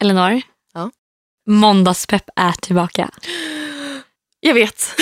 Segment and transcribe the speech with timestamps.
[0.00, 0.42] Elinor.
[0.74, 0.90] Ja.
[1.46, 3.10] Måndagspepp är tillbaka.
[4.40, 4.94] Jag vet.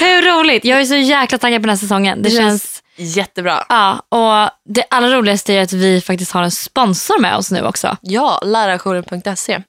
[0.00, 0.64] Hur roligt?
[0.64, 2.22] Jag är så jäkla taggad på den här säsongen.
[2.22, 2.82] Det, Det känns...
[2.96, 3.64] känns jättebra.
[3.68, 7.62] Ja, och det allra roligaste är att vi faktiskt har en sponsor med oss nu
[7.66, 7.96] också.
[8.00, 9.62] Ja, lärarjouren.se.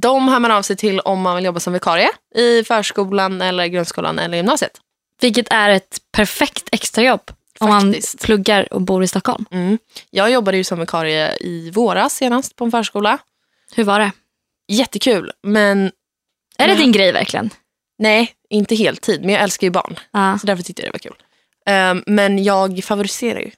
[0.00, 3.66] De hör man av sig till om man vill jobba som vikarie i förskolan, eller
[3.66, 4.72] grundskolan eller gymnasiet.
[5.20, 7.30] Vilket är ett perfekt extrajobb
[7.62, 8.22] om man Faktiskt.
[8.24, 9.44] pluggar och bor i Stockholm.
[9.50, 9.78] Mm.
[10.10, 13.18] Jag jobbade ju som vikarie i våras senast på en förskola.
[13.74, 14.12] Hur var det?
[14.68, 15.92] Jättekul, men
[16.58, 17.50] Är det din grej verkligen?
[17.98, 19.20] nej, inte heltid.
[19.20, 20.38] Men jag älskar ju barn, Ja.
[20.40, 21.22] så därför tyckte jag det var kul.
[21.66, 23.50] Ehm, men jag favoriserar ju.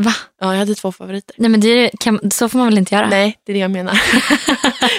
[0.00, 0.14] Va?
[0.40, 1.34] Ja, jag hade två favoriter.
[1.38, 3.08] Nej, men det kan, så får man väl inte göra?
[3.08, 4.00] Nej, det är det jag menar.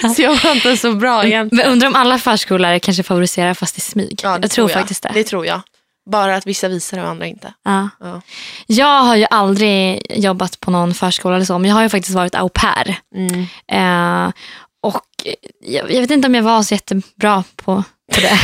[0.14, 1.64] så jag var inte så bra egentligen.
[1.64, 4.20] Men undrar om alla förskollärare kanske favoriserar fast i smyg?
[4.22, 5.10] Ja, det jag tror faktiskt det.
[5.14, 5.60] Det tror jag.
[6.10, 7.54] Bara att vissa visar det och andra inte.
[7.64, 7.88] Ja.
[8.00, 8.20] Ja.
[8.66, 12.14] Jag har ju aldrig jobbat på någon förskola eller så, men jag har ju faktiskt
[12.14, 12.98] varit au pair.
[13.16, 13.46] Mm.
[13.72, 14.32] Eh,
[14.82, 15.04] och
[15.60, 18.38] jag, jag vet inte om jag var så jättebra på, på det.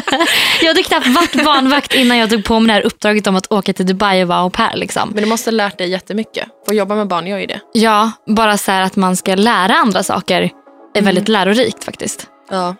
[0.60, 3.52] jag hade knappt varit barnvakt innan jag tog på mig det här uppdraget om att
[3.52, 4.76] åka till Dubai och vara au pair.
[4.76, 5.10] Liksom.
[5.14, 6.48] Men du måste ha lärt dig jättemycket.
[6.68, 7.60] Att jobba med barn gör ju det.
[7.72, 10.50] Ja, bara så här att man ska lära andra saker
[10.94, 12.26] är väldigt lärorikt faktiskt.
[12.50, 12.74] Ja.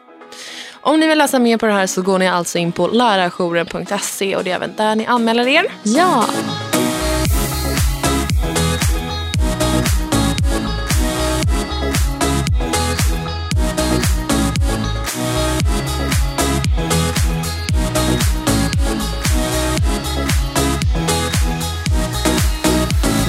[0.85, 4.37] Om ni vill läsa mer på det här så går ni alltså in på lärarjouren.se
[4.37, 5.65] och det är även där ni anmäler er.
[5.83, 6.25] Ja.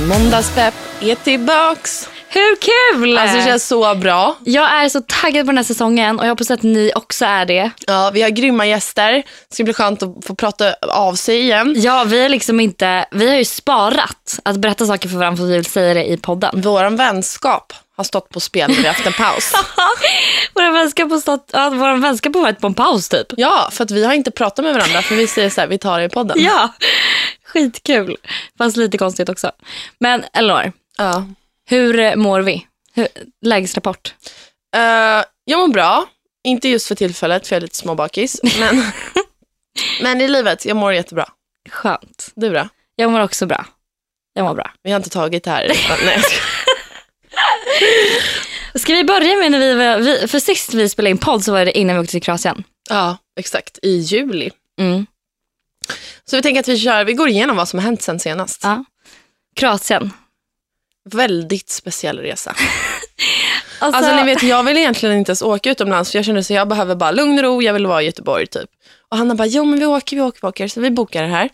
[0.07, 2.12] Måndagspepp är tillbaks.
[2.33, 3.17] Hur kul!
[3.17, 4.37] Alltså det känns så bra.
[4.43, 7.45] Jag är så taggad på den här säsongen och jag hoppas att ni också är
[7.45, 7.71] det.
[7.87, 9.13] Ja, vi har grymma gäster.
[9.49, 11.73] Det ska bli skönt att få prata av sig igen.
[11.77, 15.45] Ja, vi har liksom inte, vi har ju sparat att berätta saker för varandra för
[15.45, 16.61] vi vill säga det i podden.
[16.61, 19.53] Vår vänskap har stått på spel när vi haft en paus.
[20.53, 23.27] Vår vänskap har stått, ja, vår vänskap har varit på en paus typ.
[23.37, 25.77] Ja, för att vi har inte pratat med varandra för vi säger så här, vi
[25.77, 26.37] tar det i podden.
[26.43, 26.69] Ja,
[27.45, 28.17] skitkul.
[28.57, 29.51] Fast lite konstigt också.
[29.99, 31.25] Men Elinor, Ja.
[31.65, 32.67] Hur eh, mår vi?
[32.93, 33.07] Hur,
[33.41, 34.13] lägesrapport.
[34.75, 36.05] Eh, jag mår bra.
[36.43, 38.39] Inte just för tillfället för jag är lite småbakis.
[38.59, 38.83] Men,
[40.01, 41.29] men i livet, jag mår jättebra.
[41.69, 42.31] Skönt.
[42.35, 42.69] Du då?
[42.95, 43.65] Jag mår också bra.
[44.33, 44.71] Jag mår bra.
[44.83, 45.71] Vi har inte tagit det här.
[46.05, 46.21] Nej.
[48.75, 51.65] Ska vi börja med när vi var, för sist vi spelade in podd så var
[51.65, 52.63] det innan vi åkte till Kroatien.
[52.89, 53.79] ja, exakt.
[53.81, 54.51] I juli.
[54.79, 55.05] Mm.
[56.25, 58.63] Så vi tänker att vi kör, vi går igenom vad som har hänt sen senast.
[58.63, 58.85] Ja.
[59.55, 60.11] Kroatien.
[61.09, 62.55] Väldigt speciell resa.
[63.79, 66.49] Alltså, Alltså ni vet, jag vill egentligen inte ens åka utomlands för jag känner att
[66.49, 68.69] jag behöver bara lugn och ro, jag vill vara i Göteborg typ.
[69.09, 70.67] Och Hanna bara, jo men vi åker, vi åker, vi åker.
[70.67, 71.49] Så vi bokar det här.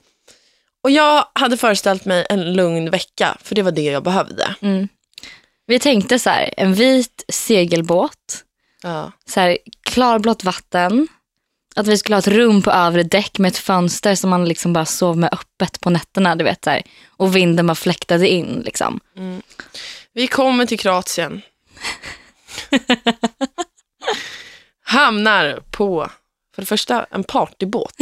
[0.84, 4.56] Och jag hade föreställt mig en lugn vecka, för det var det jag behövde.
[4.62, 4.88] mm.
[5.68, 8.44] Vi tänkte så här, en vit segelbåt,
[8.84, 9.12] Ja.
[9.30, 9.58] så här,
[9.90, 11.08] klarblått vatten,
[11.80, 14.74] att vi skulle ha ett rum på övre däck med ett fönster som man liksom
[14.74, 16.36] bara sov med öppet på nätterna.
[16.36, 18.62] Du vet, så här, och vinden bara fläktade in.
[18.66, 19.00] Liksom.
[20.14, 21.42] Vi kommer till Kroatien.
[24.84, 26.10] Hamnar på,
[26.56, 27.96] för det första, en partybåt.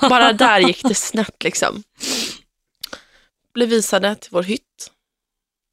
[0.00, 1.82] Bara där gick det snett liksom.
[3.54, 4.90] Blev visade till vår hytt.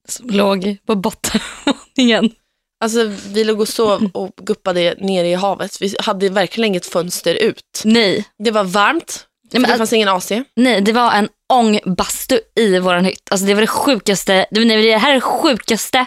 [0.08, 2.32] Som låg på bottenvåningen.
[2.84, 5.82] Alltså vi låg och sov och guppade nere i havet.
[5.82, 7.82] Vi hade verkligen inget fönster ut.
[7.84, 8.26] Nej.
[8.44, 10.32] Det var varmt, Nej, men, det fanns ingen AC.
[10.56, 13.22] nej, det var en ångbastu i vår hytt.
[13.32, 16.06] Alltså, det var det sjukaste, det, nej, det här är det sjukaste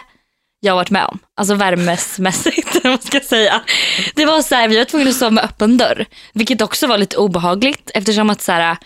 [0.63, 1.19] jag varit med om.
[1.37, 3.61] Alltså värmesmässigt, vad man ska säga.
[4.15, 6.05] Det var så här, vi var tvungna att sova med öppen dörr.
[6.33, 8.77] Vilket också var lite obehagligt eftersom att så här,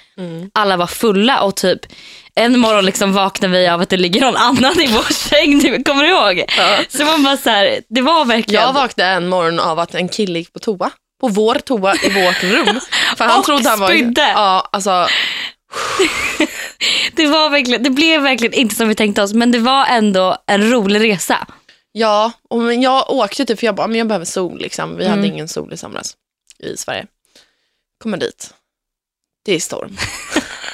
[0.54, 1.80] alla var fulla och typ
[2.36, 5.84] en morgon liksom vaknade vi av att det ligger någon annan i vår säng.
[5.84, 6.44] Kommer du ihåg?
[6.58, 6.78] Ja.
[6.90, 8.64] Så man bara så här, det var verkligen.
[8.64, 10.90] Jag vaknade en morgon av att en kille gick på toa.
[11.22, 12.80] På vår toa i vårt rum.
[13.18, 13.88] För han Och trodde han var...
[13.88, 14.32] spydde.
[14.36, 15.08] Ja, alltså,
[17.16, 20.38] det, var verkligen, det blev verkligen inte som vi tänkte oss men det var ändå
[20.48, 21.48] en rolig resa.
[21.98, 24.60] Ja och men jag åkte typ för jag bara, men jag behöver sol.
[24.60, 24.96] Liksom.
[24.98, 25.32] Vi hade Mm.
[25.34, 26.18] ingen sol i somras
[26.60, 27.06] i Sverige.
[28.04, 28.54] Kommer dit.
[29.46, 29.98] Det är storm.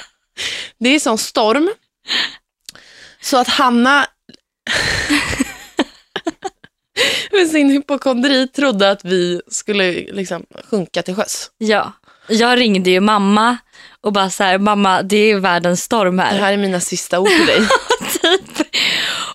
[0.77, 1.71] det är sån storm.
[3.21, 4.07] Så att Hanna
[7.31, 11.51] med sin hypokondri trodde att vi skulle liksom sjunka till sjöss.
[11.57, 11.91] Ja.
[12.27, 13.57] Jag ringde ju mamma
[14.01, 16.39] och bara så här, mamma det är världens storm Det här.
[16.39, 17.61] här är mina sista ord till dig.
[18.21, 18.67] typ.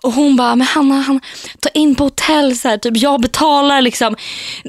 [0.06, 1.20] Och hon bara, men Hanna, Hanna
[1.60, 4.16] ta in på hotell, så här, typ, jag betalar liksom.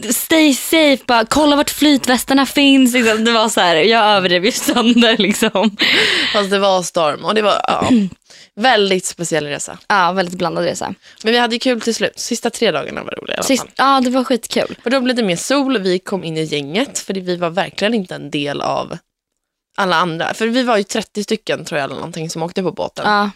[0.09, 2.93] Stay safe, bara, kolla vart flytvästarna finns.
[2.93, 3.25] Liksom.
[3.25, 5.77] Det var så här, jag överdrev ju sönder liksom.
[6.33, 7.89] Fast det var storm och det var ja,
[8.55, 9.77] väldigt speciell resa.
[9.87, 10.93] Ja, väldigt blandad resa.
[11.23, 12.19] Men vi hade kul till slut.
[12.19, 14.77] Sista tre dagarna var roliga Sist, ja, det var skitkul.
[14.83, 17.93] För då blev det mer sol, vi kom in i gänget för vi var verkligen
[17.93, 18.97] inte en del av
[19.77, 20.33] alla andra.
[20.33, 23.05] För vi var ju 30 stycken tror jag eller någonting som åkte på båten.
[23.05, 23.29] Ja.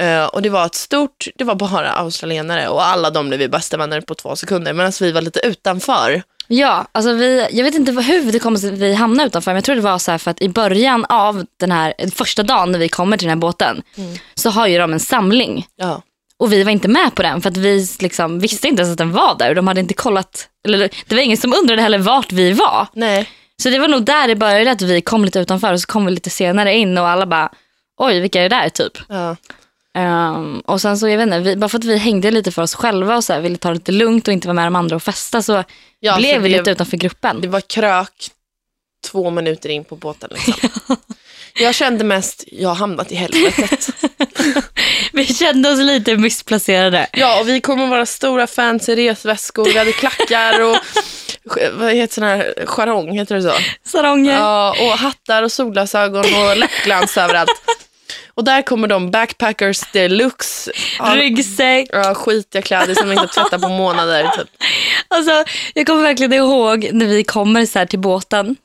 [0.00, 3.48] Eh, och det var ett stort, det var bara australienare och alla de blev vi
[3.48, 6.22] bästa vänner på två sekunder medan vi var lite utanför.
[6.46, 9.50] Ja, alltså vi, jag vet inte hur det kommer sig att vi hamnade utanför.
[9.50, 12.72] Men jag tror det var så för att i början av den här första dagen
[12.72, 13.82] när vi kommer till den här båten
[14.34, 15.66] så har ju de en samling.
[15.76, 16.02] Ja.
[16.36, 18.98] Och vi var inte med på den för att vi liksom visste inte ens att
[18.98, 19.48] den var där.
[19.48, 22.86] Och de hade inte kollat, eller det var ingen som undrade heller vart vi var.
[22.92, 23.28] Nej.
[23.62, 26.06] Så det var nog där det började att vi kom lite utanför och så kom
[26.06, 27.52] vi lite senare in och alla bara
[27.96, 28.98] oj vilka är det där typ.
[29.08, 29.36] Ja.
[29.94, 32.62] Ehm, och sen så jag vet inte, vi, bara för att vi hängde lite för
[32.62, 34.76] oss själva och så här, ville ta det lite lugnt och inte vara med de
[34.76, 35.64] andra och festa så
[36.00, 37.40] Ja, blev vi lite utanför gruppen.
[37.40, 38.30] Det var krök
[39.10, 40.30] två minuter in på båten.
[40.32, 40.70] Liksom.
[41.54, 43.88] Jag kände mest, jag har hamnat i helvetet.
[45.12, 47.06] Vi kände oss lite missplacerade.
[47.12, 50.76] Ja, och vi kommer vara stora fancy resväskor, vi hade klackar och
[51.72, 53.52] vad heter sån här, charong, heter det så?
[53.84, 54.34] Salonger.
[54.34, 57.50] Ja, och hattar och solglasögon och läppglans överallt.
[58.34, 60.70] Och där kommer de backpackers deluxe.
[61.00, 61.88] Ryggsäck.
[61.92, 64.28] ja, skitiga kläder som inte tvättar på månader.
[64.28, 64.48] Typ.
[65.08, 65.44] Alltså,
[65.74, 68.56] jag kommer verkligen ihåg när vi kommer så till båten,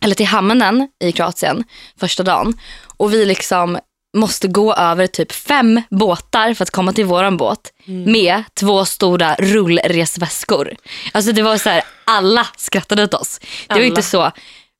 [0.00, 1.64] eller till hamnen i Kroatien
[2.00, 2.58] första dagen.
[2.96, 3.78] Och vi liksom
[4.16, 7.72] måste gå över typ fem båtar för att komma till våran båt
[8.06, 10.76] med två stora rullresväskor.
[11.12, 13.38] Alltså det var så här, alla skrattade åt oss.
[13.38, 13.86] Det var Alla.
[13.86, 14.32] inte så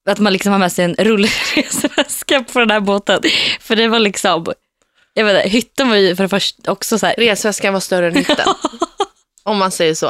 [0.08, 3.20] att man liksom har med sig en rullresväska på den här båten.
[3.60, 4.46] För det var liksom,
[5.14, 8.06] jag vet inte, hytten var ju för det första också så här, Resväskan var större
[8.06, 8.48] än hytten.
[9.42, 10.06] Om man säger så.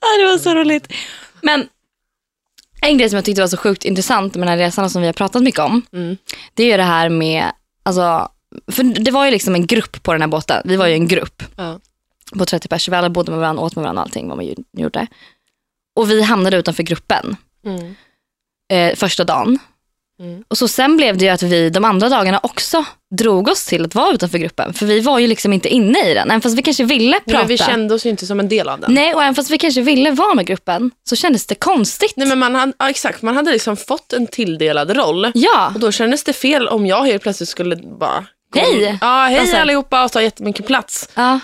[0.00, 0.92] Ja, det var så roligt.
[1.42, 1.68] Men
[2.82, 5.08] en grej som jag tyckte var så sjukt intressant med den här resan som vi
[5.08, 5.82] har pratat mycket om.
[5.92, 6.16] Mm.
[6.54, 7.52] Det är ju det här med,
[7.82, 8.28] alltså,
[8.72, 10.62] för det var ju liksom en grupp på den här båten.
[10.64, 11.80] Vi var ju en grupp Ja.
[12.38, 12.96] på 30 personer.
[12.96, 15.06] Vi alla bodde med varandra, åt med varandra och allting vad man gjorde.
[15.96, 17.94] Och vi hamnade utanför gruppen Mm.
[18.70, 19.58] Eh, första dagen.
[20.20, 20.42] Mm.
[20.48, 22.84] Och så sen blev det ju att vi de andra dagarna också
[23.18, 24.74] drog oss till att vara utanför gruppen.
[24.74, 26.30] För vi var ju liksom inte inne i den.
[26.30, 27.38] Även fast vi kanske ville prata.
[27.38, 28.94] Men vi kände oss ju inte som en del av den.
[28.94, 32.12] Nej, och även fast vi kanske ville vara med gruppen så kändes det konstigt.
[32.16, 35.30] Nej, men man hade, ja, exakt, man hade liksom fått en tilldelad roll.
[35.34, 38.24] Ja, Och då kändes det fel om jag helt plötsligt skulle bara...
[38.54, 38.98] Hej!
[39.00, 41.08] Ja, hej Alltså- allihopa och ta jättemycket plats.
[41.14, 41.40] ja.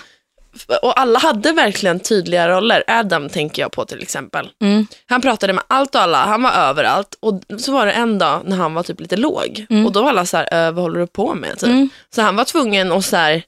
[0.81, 2.83] Och alla hade verkligen tydliga roller.
[2.87, 4.49] Adam tänker jag på till exempel.
[4.61, 4.87] Mm.
[5.07, 7.15] Han pratade med allt och alla, han var överallt.
[7.19, 9.65] Och så var det en dag när han var typ lite låg.
[9.85, 11.51] Och då var alla så här, "Äh, vad håller du på med?
[11.59, 11.63] Typ.
[11.69, 11.89] Mm.
[12.15, 13.43] Så han var tvungen att så här,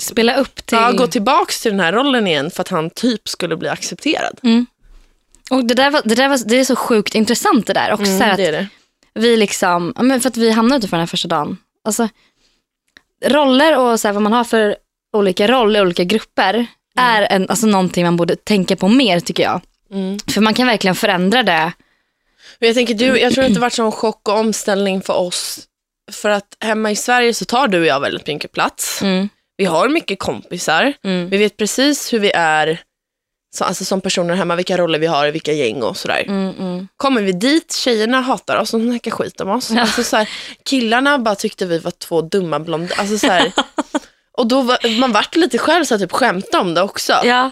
[0.00, 0.78] spela upp till...
[0.78, 4.38] ja, gå tillbaks till den här rollen igen för att han typ skulle bli accepterad.
[5.50, 7.92] Och det, där var, det, där var, det är så sjukt intressant det där.
[7.92, 8.68] Också så här Mm, det att är det.
[9.14, 11.56] vi liksom, för att vi hamnade utanför den här första dagen.
[11.84, 12.08] Alltså,
[13.24, 14.76] roller och så här, vad man har för
[15.12, 16.66] olika roller olika grupper
[16.96, 19.60] är en, alltså, någonting man borde tänka på mer tycker jag.
[19.92, 20.18] Mm.
[20.34, 21.72] För man kan verkligen förändra det.
[22.58, 25.60] Men jag tänker, du, jag tror inte det varit sån chock och omställning för oss.
[26.12, 29.02] För att hemma i Sverige så tar du och jag väldigt mycket plats.
[29.02, 29.28] Mm.
[29.56, 30.92] Vi har mycket kompisar.
[31.04, 31.28] Mm.
[31.28, 32.80] Vi vet precis hur vi är
[33.54, 36.24] så, alltså som personer hemma, vilka roller vi har i vilka gäng och sådär.
[36.28, 36.88] Mm, mm.
[36.96, 39.70] Kommer vi dit, tjejerna hatar oss, de snackar skit om oss.
[39.70, 40.28] Alltså, så här,
[40.64, 43.00] killarna bara tyckte vi var två dumma blonder.
[43.00, 43.52] Alltså, så här,
[44.42, 47.12] och då var, man vart lite själv så här, typ skämta om det också.
[47.24, 47.50] Ja.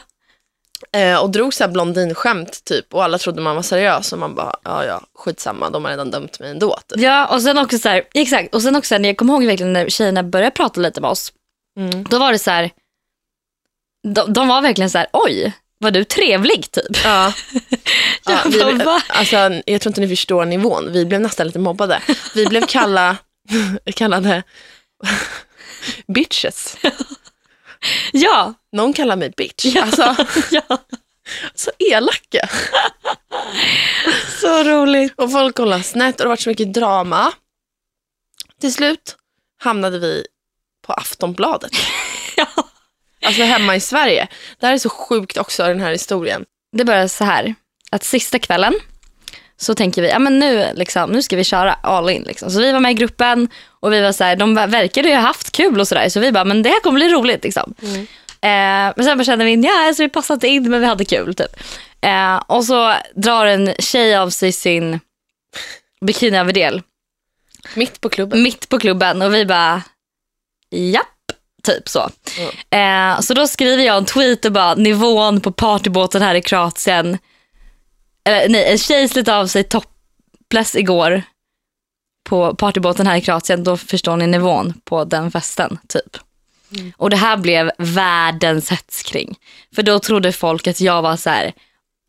[0.93, 4.35] Eh, och drog så här blondinskämt typ och alla trodde man var seriös och man
[4.35, 6.79] bara, ja ja, skitsamma, de har redan dömt mig ändå.
[6.89, 7.01] Typ.
[7.01, 8.55] ja, och sen också så här, exakt.
[8.55, 11.33] Och sen också när jag kommer ihåg verkligen när tjejerna började prata lite med oss.
[11.79, 12.05] Mm.
[12.05, 12.71] Då var det så här,
[14.09, 17.05] de, de var verkligen så här, oj, var du trevlig typ?
[17.05, 17.33] Ja.
[18.25, 19.03] ja, Jag vi, bara, va?
[19.09, 20.93] alltså, jag tror inte ni förstår nivån.
[20.93, 22.03] Vi blev nästan lite mobbade.
[22.35, 23.17] Vi blev kalla,
[23.95, 24.43] kallade
[26.07, 26.77] bitches.
[28.13, 29.65] Ja, Någon kallar mig bitch.
[29.65, 29.83] Ja.
[29.83, 30.17] Alltså,
[30.51, 30.79] ja,
[31.55, 32.49] så elaka.
[34.41, 35.13] så roligt.
[35.17, 37.33] Och folk kollade snett och det var så mycket drama.
[38.61, 39.17] Till slut
[39.59, 40.27] hamnade vi
[40.87, 41.73] på Aftonbladet.
[42.37, 42.47] Ja.
[43.23, 44.29] Alltså hemma i Sverige.
[44.59, 46.45] Det här är så sjukt också den här historien.
[46.73, 47.55] Det började så här,
[47.91, 48.75] att sista kvällen
[49.61, 52.23] så tänker vi, ja men nu, liksom, nu ska vi köra all in.
[52.23, 52.51] Liksom.
[52.51, 53.49] Så vi var med i gruppen
[53.81, 56.09] och vi var så här, de verkade ju ha haft kul och sådär.
[56.09, 57.45] Så vi bara, men det här kommer bli roligt.
[57.45, 57.75] Liksom.
[58.43, 61.05] Eh, men sen bara kände vi, ja alltså, vi passade inte in men vi hade
[61.05, 61.35] kul.
[61.35, 61.57] Typ.
[62.01, 65.01] Eh, och så drar en tjej av sig sin
[66.01, 66.83] bikiniöverdel
[67.75, 68.43] Mitt på klubben.
[68.43, 69.83] mitt på klubben och vi bara,
[70.71, 71.07] japp.
[71.63, 72.11] Typ så.
[72.77, 77.19] Eh, så då skriver jag en tweet och bara nivån på partybåten här i Kroatien.
[78.31, 81.23] Eller nej, en tjej slet av sig topless igår
[82.29, 83.65] på partybåten här i Kroatien.
[83.65, 86.17] Då förstår ni nivån på den festen typ.
[86.97, 89.39] Och det här blev världens hets kring.
[89.75, 91.53] För då trodde folk att jag var så här.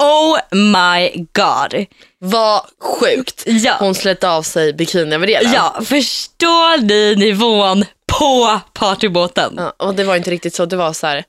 [0.03, 1.85] Oh my god.
[2.19, 3.43] Vad sjukt.
[3.45, 3.75] Ja.
[3.79, 5.53] Hon slet av sig bikiniöverdelen.
[5.53, 9.53] Ja, förstår ni nivån på partybåten?
[9.57, 10.65] Ja, och det var inte riktigt så.
[10.65, 11.23] Det var så här,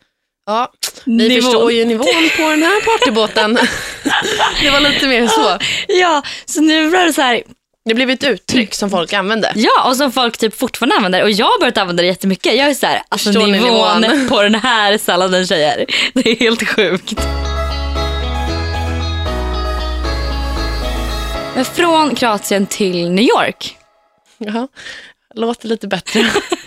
[0.46, 0.72] ja,
[1.04, 1.42] ni Nivån.
[1.42, 3.54] förstår ju nivån på den här partybåten.
[4.62, 5.58] det var lite mer så.
[5.88, 7.42] Ja, så nu var det så här,
[7.84, 9.52] Det blev ett uttryck som folk använde.
[9.54, 12.54] ja och som folk typ fortfarande använder och jag har börjat använda det jättemycket.
[12.56, 14.28] Jag är så här, alltså Förstår ni nivån, nivån?
[14.28, 15.86] på den här salladen tjejer.
[16.14, 17.20] Det är helt sjukt.
[21.54, 23.76] Men från Kroatien till New York.
[24.38, 24.68] Ja,
[25.34, 26.20] låter lite bättre.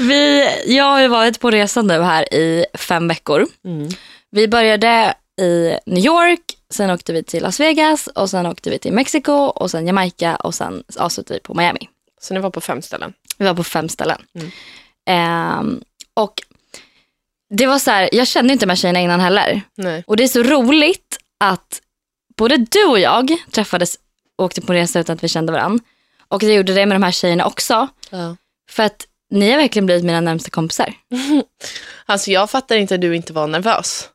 [0.00, 3.46] Vi, jag har ju varit på resan nu här i fem veckor.
[3.64, 3.88] Mm.
[4.30, 6.40] Vi började i New York,
[6.70, 10.36] sen åkte vi till Las Vegas och sen åkte vi till Mexiko och sen Jamaica
[10.36, 11.88] och sen avslutade vi på Miami.
[12.20, 13.12] Så ni var på fem ställen.
[13.38, 14.22] Vi var på fem ställen.
[14.34, 14.50] Mm.
[15.06, 15.80] Ehm,
[16.14, 16.42] och
[17.50, 19.62] det var så här, jag kände inte de här tjejerna innan heller.
[19.74, 20.04] Nej.
[20.06, 21.80] Och det är så roligt att
[22.36, 23.98] både du och jag träffades
[24.36, 25.84] och åkte på resa utan att vi kände varandra.
[26.28, 27.88] Och jag gjorde det med de här tjejerna också.
[28.10, 28.36] Ja.
[28.70, 30.94] För att ni har verkligen blivit mina närmsta kompisar.
[32.08, 34.08] Alltså jag fattar inte att du inte var nervös.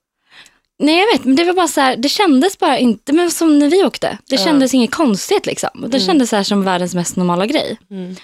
[0.80, 3.60] Nej jag vet, men det var bara så här, det kändes bara inte, men som
[3.60, 4.18] när vi åkte.
[4.28, 4.44] Det Ja.
[4.46, 5.86] kändes inget konstigt liksom.
[5.88, 7.78] Det kändes så här som världens mest normala grej.
[7.92, 8.16] Mm.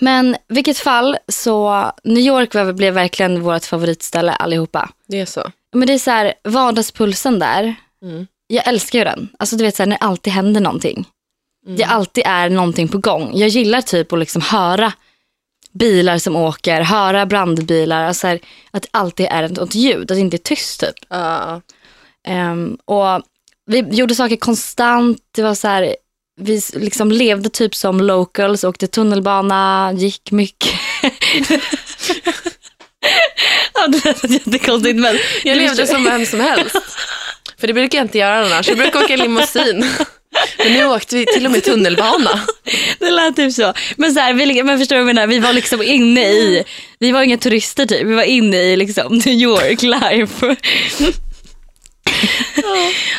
[0.00, 4.90] Men vilket fall så, New York var, blev verkligen vårt favoritställe allihopa.
[5.08, 5.50] Det är så.
[5.72, 8.26] Men det är så här, vardagspulsen där, Mm.
[8.46, 9.28] jag älskar ju den.
[9.38, 11.06] Alltså du vet så här, när det alltid händer någonting.
[11.66, 11.76] Mm.
[11.78, 13.30] Det alltid är någonting på gång.
[13.34, 14.92] Jag gillar typ att liksom höra
[15.72, 18.04] bilar som åker, höra brandbilar.
[18.04, 20.94] Alltså här, att det alltid är ett, ljud, att det inte är tyst typ.
[21.08, 21.60] Ja.
[22.28, 23.22] Ehm, och
[23.66, 25.18] vi gjorde saker konstant.
[25.34, 25.96] Det var så här,
[26.40, 30.80] vi liksom levde typ som locals, åkte tunnelbana, gick mycket.
[33.74, 36.76] ja, det lät jättekonstigt men Jag levde som vem som helst.
[37.58, 38.68] För det brukar jag inte göra annars.
[38.68, 39.86] Jag brukar åka limousin.
[40.58, 42.40] Men nu åkte vi till och med tunnelbana.
[42.98, 43.74] Det lät typ så.
[43.96, 45.26] Men, så här, vi, men förstår du vad jag menar?
[45.26, 46.64] Vi var liksom inne i,
[46.98, 50.56] vi var inga turister typ, vi var inne i liksom New York life.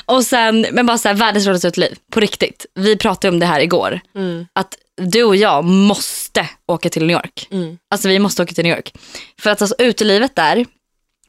[0.05, 2.65] och sen, men bara så här, världens roligaste liv, på riktigt.
[2.75, 3.99] Vi pratade om det här igår.
[4.15, 4.45] Mm.
[4.53, 7.47] Att du och jag måste åka till New York.
[7.51, 7.77] Mm.
[7.89, 8.93] Alltså vi måste åka till New York.
[9.41, 10.65] För att alltså utelivet där,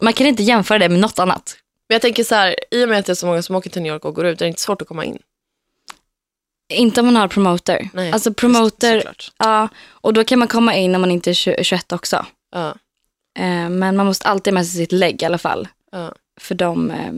[0.00, 1.57] man kan inte jämföra det med något annat.
[1.88, 3.71] Men jag tänker så här, i och med att det är så många som åker
[3.71, 5.19] till New York och går ut, är det inte svårt att komma in?
[6.75, 7.88] Inte om man har promoter.
[7.93, 9.33] Nej, alltså promoter, Såklart.
[9.38, 9.69] ja.
[9.88, 12.26] Och då kan man komma in när man inte är 20 21 också.
[12.54, 12.69] Ja.
[13.38, 15.69] Eh, men man måste alltid ha med sig sitt lägg i alla fall.
[15.93, 16.14] Ja.
[16.40, 17.12] För de, eh,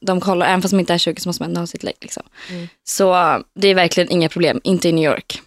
[0.00, 1.96] de kollar, även fast man inte är 20 så måste man ändå ha sitt lägg.
[2.00, 2.22] Liksom.
[2.50, 2.68] Mm.
[2.84, 5.40] Så det är verkligen inga problem, inte i New York.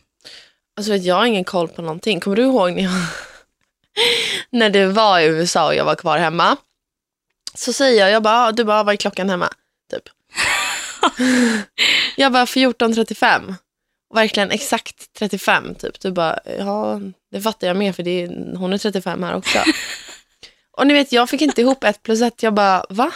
[0.77, 2.19] Alltså vet, jag har ingen koll på någonting.
[2.19, 2.91] Kommer du ihåg när, jag,
[4.49, 6.57] när det var i USA och jag var kvar hemma?
[7.55, 9.49] Så säger jag, jag bara, "Ah, du bara, vad är klockan hemma?
[9.91, 10.03] Typ.
[12.15, 13.55] jag bara, 14.35.
[14.09, 15.99] Och Verkligen exakt 35 typ.
[15.99, 16.99] Du bara, ja
[17.31, 19.59] det fattar jag med för det är, hon är 35 här också.
[20.77, 22.43] och ni vet, jag fick inte ihop ett plus ett.
[22.43, 23.11] Jag bara, va?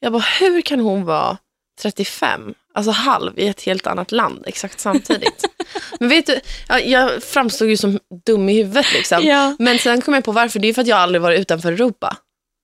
[0.00, 1.38] Jag bara, hur kan hon vara
[1.82, 2.54] 35?
[2.74, 5.44] Alltså halv i ett helt annat land exakt samtidigt.
[6.00, 9.22] Men vet du, jag, jag framstod ju som dum i huvudet liksom.
[9.22, 9.56] Ja.
[9.58, 10.58] Men sen kom jag på varför.
[10.58, 12.16] Det är för att jag aldrig varit utanför Europa.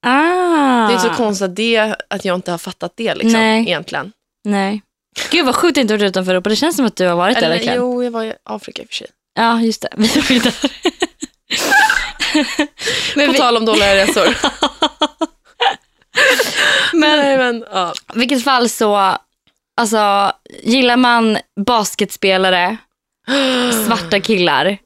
[0.06, 0.88] Ah.
[0.88, 3.60] Det är så konstigt att, det, att jag inte har fattat det liksom, Nej.
[3.60, 4.12] egentligen.
[4.44, 4.82] Nej.
[5.30, 6.50] Gud vad sjukt att inte varit utanför Europa.
[6.50, 7.76] Det känns som att du har varit där Eller, verkligen.
[7.76, 9.06] jo, jag var i Afrika i och för sig.
[9.34, 9.88] Ja, just det.
[9.96, 10.54] Vi var ju där.
[13.16, 14.36] men På vi, tal om dåliga resor.
[16.92, 17.94] men Nej, men, ja.
[18.14, 19.16] vilket fall så,
[19.76, 22.76] alltså gillar man basketspelare,
[23.86, 24.78] svarta killar,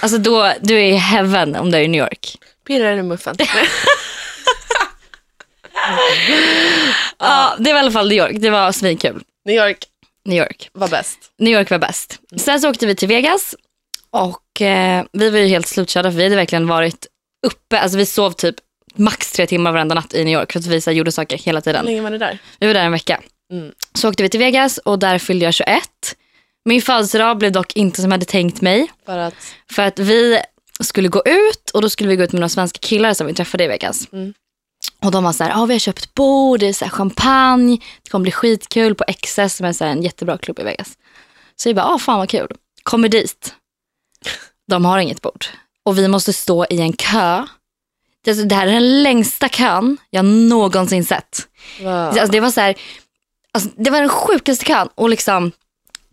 [0.00, 2.38] alltså då, du är i heaven om du är i New York.
[2.66, 3.36] Pirrar i muffen.
[7.18, 8.36] Ja, det var i alla fall New York.
[8.38, 9.22] Det var svinkul.
[9.46, 9.78] New York
[10.24, 10.70] New York.
[10.72, 11.18] var bäst.
[11.38, 12.20] New York var bäst.
[12.36, 13.54] Sen så åkte vi till Vegas
[14.10, 17.06] och eh, vi var ju helt slutkörda för vi hade verkligen varit
[17.46, 18.54] uppe, alltså vi sov typ
[18.96, 21.38] max tre timmar varenda natt i New York för att vi så här, gjorde saker
[21.38, 21.84] hela Hur tiden.
[21.84, 22.38] länge var ni där?
[22.58, 23.20] Vi var där en vecka.
[23.52, 23.72] Mm.
[23.94, 25.80] Så åkte vi till Vegas och där fyllde jag 21.
[26.64, 28.86] Min födelsedag blev dock inte som jag hade tänkt mig.
[29.06, 30.40] För att, För att vi
[30.80, 33.34] skulle gå ut och då skulle vi gå ut med några svenska killar som vi
[33.34, 34.12] träffade i Vegas.
[34.12, 34.34] Mm.
[35.06, 38.10] Och de var så här, ah, vi har köpt bord, det är så champagne, det
[38.10, 40.98] kommer bli skitkul på XS som är så en jättebra klubb i Vegas.
[41.56, 42.48] Så vi bara, ah, fan vad kul.
[42.82, 43.54] Kommer dit.
[44.68, 45.46] De har inget bord.
[45.84, 47.46] och vi måste stå i en kö.
[48.24, 51.48] Det, det här är den längsta kön jag någonsin sett.
[51.82, 52.08] Va?
[52.08, 52.74] Alltså, det var så här,
[53.52, 55.52] alltså, det var den sjukaste kön och liksom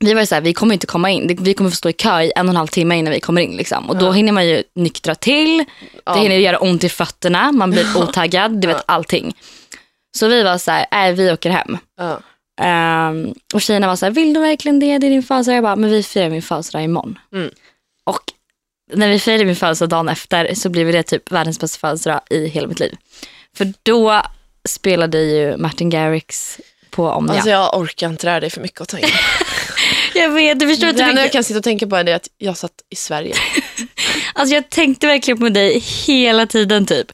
[0.03, 1.37] vi var ju så här, vi kommer inte komma in.
[1.41, 3.41] Vi kommer få stå i kö i en och en halv timme innan vi kommer
[3.41, 3.57] in.
[3.57, 3.89] Liksom.
[3.89, 5.65] Och då hinner man ju nyktra till.
[6.05, 7.51] Det hinner göra ont i fötterna.
[7.51, 8.61] Man blir otaggad.
[8.61, 9.33] Du vet allting.
[10.17, 11.77] Så vi var så här, nej vi åker hem.
[12.61, 14.97] Ehm, och tjejerna var så här, vill du verkligen det?
[14.97, 15.57] Det är din födelsedag.
[15.57, 17.19] Jag bara, men vi firar min födelsedag imorgon.
[17.33, 17.51] Mm.
[18.03, 18.21] Och
[18.93, 22.47] när vi firade min födelsedag dagen efter så blev det typ världens bästa födelsedag i
[22.47, 22.97] hela mitt liv.
[23.57, 24.21] För då
[24.69, 27.33] spelade ju Martin Garrix på Omnia.
[27.33, 29.45] Alltså jag orkar inte det här, det är för mycket att tänka på.
[30.21, 32.13] jag vet, du förstår Det inte enda jag kan sitta och tänka på är det
[32.13, 33.35] att jag satt i Sverige.
[34.35, 37.11] Alltså jag tänkte verkligen på dig hela tiden typ.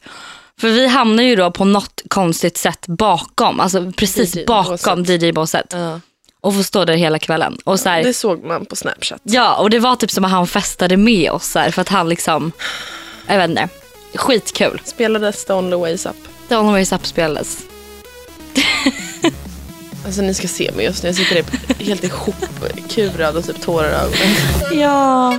[0.60, 4.46] För vi hamnar ju då på något konstigt sätt bakom, alltså precis DJ-båset.
[4.46, 5.66] bakom DJ-båset.
[5.72, 6.00] Ja.
[6.40, 7.58] Och får stå där hela kvällen.
[7.64, 9.20] Och så här, Det såg man på Snapchat.
[9.22, 12.08] Ja, och det var typ som att han festade med oss här, för att han
[12.08, 12.52] liksom,
[13.26, 13.68] jag vet inte,
[14.14, 14.80] skitkul.
[14.84, 16.16] Spelades The Only Ways Up.
[16.48, 17.58] The Only Ways Up spelades.
[20.04, 21.44] Alltså ni ska se mig just nu, jag sitter
[21.84, 24.36] helt ihopkurad och typ tårar i ögonen.
[24.80, 25.38] Ja.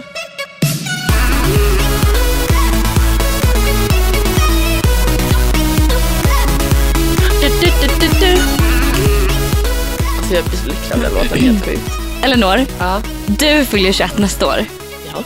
[10.17, 11.81] Alltså jag blir så lycklig av den låten, helt sjukt.
[12.23, 13.01] Elinor, Ja.
[13.27, 14.65] du fyller ju 21 nästa år.
[15.13, 15.23] Ja.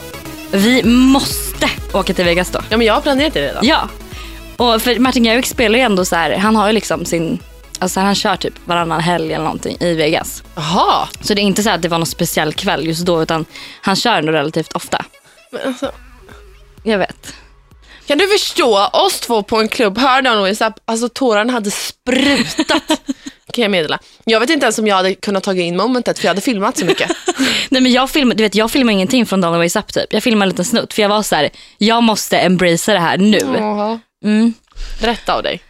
[0.52, 2.60] Vi måste åka till Vegas då.
[2.68, 3.66] ja, men jag har planerat det redan.
[3.66, 3.88] Ja.
[4.56, 7.38] Och för Martin Garrix spelar ju ändå så här, han har ju liksom sin,
[7.78, 10.42] alltså han kör typ varannan helg eller någonting i Vegas.
[10.54, 11.08] Jaha.
[11.20, 13.44] Så det är inte så att det var någon speciell kväll just då utan
[13.80, 15.04] han kör ändå relativt ofta.
[15.52, 15.92] Men alltså,
[16.82, 17.34] Jag vet.
[18.06, 21.52] kan du förstå oss två på en klubb, hör The Only Ways Up, alltså tårarna
[21.52, 23.00] hade sprutat.
[23.52, 23.98] kan jag meddela.
[24.24, 26.78] Jag vet inte ens om jag hade kunnat ta in momentet för jag hade filmat
[26.78, 27.10] så mycket.
[27.68, 30.12] Nej men jag filmar, du vet jag filmar ingenting från Dollar Ways Up typ.
[30.12, 33.18] Jag filmar en liten snutt för jag var så här, jag måste embracea det här
[33.18, 33.38] nu.
[34.24, 34.54] Mm.
[35.00, 35.60] Rätt av dig.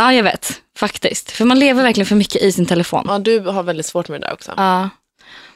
[0.00, 1.30] Ja jag vet, faktiskt.
[1.30, 3.04] För man lever verkligen för mycket i sin telefon.
[3.08, 4.52] Ja, du har väldigt svårt med det där också.
[4.56, 4.88] Ja.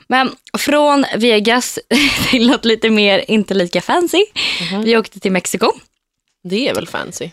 [0.09, 1.79] Men från Vegas
[2.31, 4.25] till något lite mer, inte lika fancy.
[4.85, 5.73] Vi åkte till Mexiko.
[6.43, 7.31] Det är väl fancy?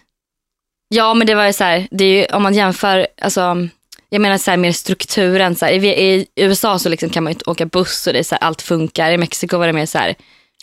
[0.88, 3.68] Ja men det var ju så här, det är ju, om man jämför, alltså,
[4.10, 5.56] jag menar så här, mer strukturen.
[5.56, 8.24] Så här, i, I USA så liksom kan man ju åka buss och det är
[8.24, 9.12] så här, allt funkar.
[9.12, 10.16] I Mexiko var det mer så här,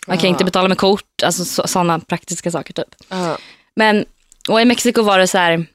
[0.07, 0.29] man kan Ah.
[0.29, 2.95] inte betala med kort, alltså sådana praktiska saker typ.
[3.09, 3.37] Ja.
[3.75, 4.05] Men,
[4.49, 5.65] och i Mexiko var det så här,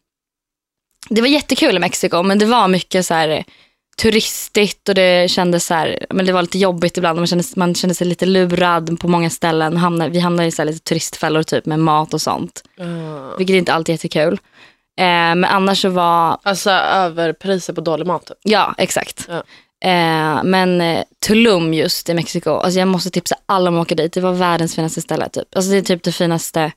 [1.08, 3.44] det var jättekul i Mexiko men det var mycket så här
[3.96, 7.18] turistigt och det kändes så här, men det var lite jobbigt ibland.
[7.18, 9.76] Man kände, man kände sig lite lurad på många ställen.
[9.76, 12.64] Hamnade, vi hamnade i så lite turistfällor typ med mat och sånt.
[12.76, 13.36] Ja.
[13.38, 14.32] Vilket inte alltid är jättekul.
[14.98, 18.26] Eh, men annars så var, Alltså överpriser på dålig mat.
[18.26, 18.36] Typ.
[18.42, 19.28] ja exakt.
[19.28, 19.42] Ja.
[19.88, 23.94] Eh, men eh, Tulum just i Mexiko, alltså jag måste tipsa alla om att åka
[23.94, 24.12] dit.
[24.12, 25.56] Det var världens finaste ställe typ.
[25.56, 26.72] Alltså det är typ det finaste,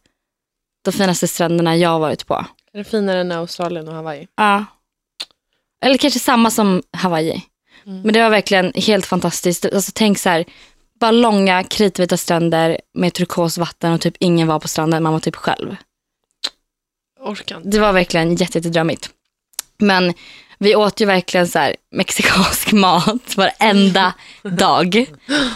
[0.86, 2.46] de finaste stränderna jag har varit på.
[2.74, 4.28] Är det finare än Australien och Hawaii?
[4.36, 4.66] Ja.
[5.82, 7.44] Eller kanske samma som Hawaii.
[7.86, 8.02] Mm.
[8.02, 9.66] Men det var verkligen helt fantastiskt.
[9.66, 10.46] Alltså, tänk så här,
[11.00, 15.36] bara långa kritvita stränder med turkosvatten och typ ingen var på stranden, man var typ
[15.36, 15.76] själv.
[17.20, 17.70] Orkar inte.
[17.70, 19.10] Det var verkligen jätte, jättedrömmigt.
[19.78, 20.14] Men
[20.60, 25.06] vi åt ju verkligen så här mexikansk mat varenda dag.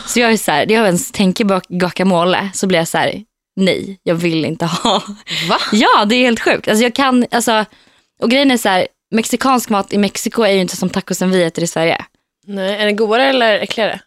[0.08, 2.98] Så jag är så här, när jag ens tänker på guacamole så blir jag så
[2.98, 3.24] här,
[3.56, 5.04] nej, jag vill inte ha.
[5.50, 5.58] Va?
[5.72, 6.68] Ja, det är helt sjukt.
[6.68, 7.66] Alltså jag kan, alltså,
[8.22, 11.44] och grejen är så här, mexikansk mat i Mexiko är ju inte som tacosen vi
[11.44, 12.06] äter i Sverige.
[12.48, 14.00] Nej, är det godare eller äckligare?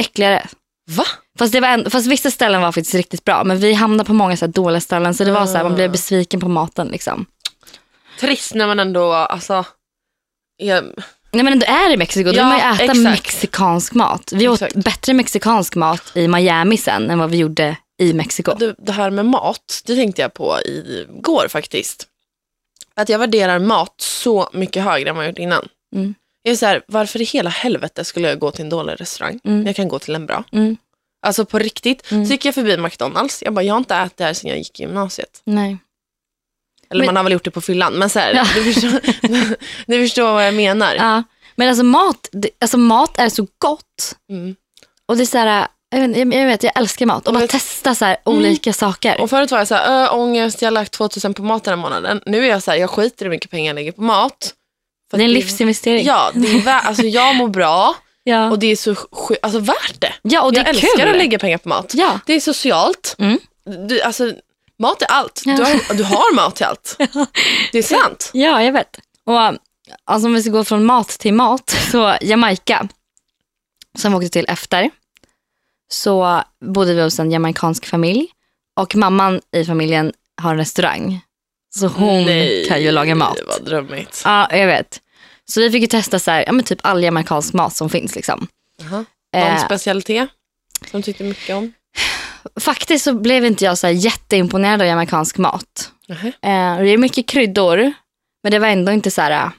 [0.00, 0.46] Äckligare.
[0.90, 1.04] Va?
[1.38, 4.12] Fast, det var en, fast vissa ställen var faktiskt riktigt bra, men vi hamnade på
[4.12, 7.26] många så dåliga ställen så det var så här, man blev besviken på maten liksom.
[8.20, 9.64] Trist när man ändå, alltså...
[10.62, 10.92] är-
[11.34, 12.98] Nej men ändå är i Mexiko, då Ja, vill man ju äta exakt.
[12.98, 14.32] mexikansk mat.
[14.32, 14.84] Vi åt Exakt.
[14.84, 18.54] bättre mexikansk mat i Miami sen än vad vi gjorde i Mexiko.
[18.54, 22.08] det, det här med mat, det tänkte jag på igår faktiskt.
[22.94, 25.68] Att jag värderar mat så mycket högre än vad jag gjort innan.
[25.94, 26.14] Mm.
[26.42, 29.40] Jag är så här, varför i hela helvete skulle jag gå till en dålig restaurang?
[29.44, 29.66] Mm.
[29.66, 30.44] Jag kan gå till en bra.
[30.52, 30.76] Mm.
[31.26, 32.10] Alltså på riktigt.
[32.10, 32.26] Mm.
[32.26, 33.42] Så gick jag förbi McDonalds.
[33.42, 35.40] Jag bara, jag har inte ätit där sedan jag gick i gymnasiet.
[35.44, 35.78] Nej.
[36.90, 37.92] Eller Men- man har väl gjort det på fyllan.
[37.92, 38.46] Men så här, Ja.
[38.54, 39.00] du, förstår,
[39.86, 40.94] du förstår vad jag menar.
[40.94, 41.22] Ja.
[41.56, 42.28] Men alltså mat,
[42.60, 44.16] alltså mat är så gott.
[44.30, 44.56] Mm.
[45.06, 47.28] Och det är så här, jag vet, jag jag, vet, jag älskar mat.
[47.28, 49.20] Och bara testa så här olika saker.
[49.20, 51.72] Och förut var jag så här, "Ö, ångest, jag har lagt 2000 på mat den
[51.72, 52.22] här månaden.
[52.26, 54.54] Nu är jag så här, jag skiter i hur mycket pengar jag lägger på mat.
[55.12, 56.04] Det är en livsinvestering.
[56.06, 58.50] Ja, det är alltså jag mår bra ja.
[58.50, 58.96] och det är så
[59.42, 60.12] alltså värt det.
[60.22, 61.10] ja, och det jag är älskar kul.
[61.10, 61.92] att lägga pengar på mat.
[61.94, 62.20] Ja.
[62.26, 63.14] Det är socialt.
[63.18, 63.38] Mm.
[63.88, 64.32] Du, alltså,
[64.78, 65.42] mat är allt.
[65.44, 65.56] Ja.
[65.56, 66.96] Du, har, du har mat till allt.
[67.72, 68.30] Det är sant.
[68.32, 68.98] ja, jag vet.
[69.26, 69.38] Och
[70.04, 72.88] alltså, om vi ska gå från mat till mat, så Jamaica,
[73.98, 74.90] som vi åkte till efter,
[75.92, 78.26] så bodde vi hos en jamaicansk familj.
[78.80, 81.20] och mamman i familjen har en restaurang.
[81.74, 83.38] Så hon Nej, kan ju laga mat.
[83.46, 84.22] vad drömmigt.
[84.24, 85.00] Ja, jag vet.
[85.44, 88.14] Så vi fick ju testa så här, ja, men typ all jamaicansk mat som finns.
[88.14, 88.46] Liksom.
[88.78, 88.90] Jaha.
[89.34, 90.28] Någon Eh, specialitet
[90.90, 91.72] som du tyckte mycket om?
[92.60, 95.92] faktiskt så blev inte jag så här jätteimponerad av jamaicansk mat.
[96.08, 96.26] Nähä.
[96.28, 97.92] Eh, det är mycket kryddor,
[98.42, 99.50] men det var ändå inte så här...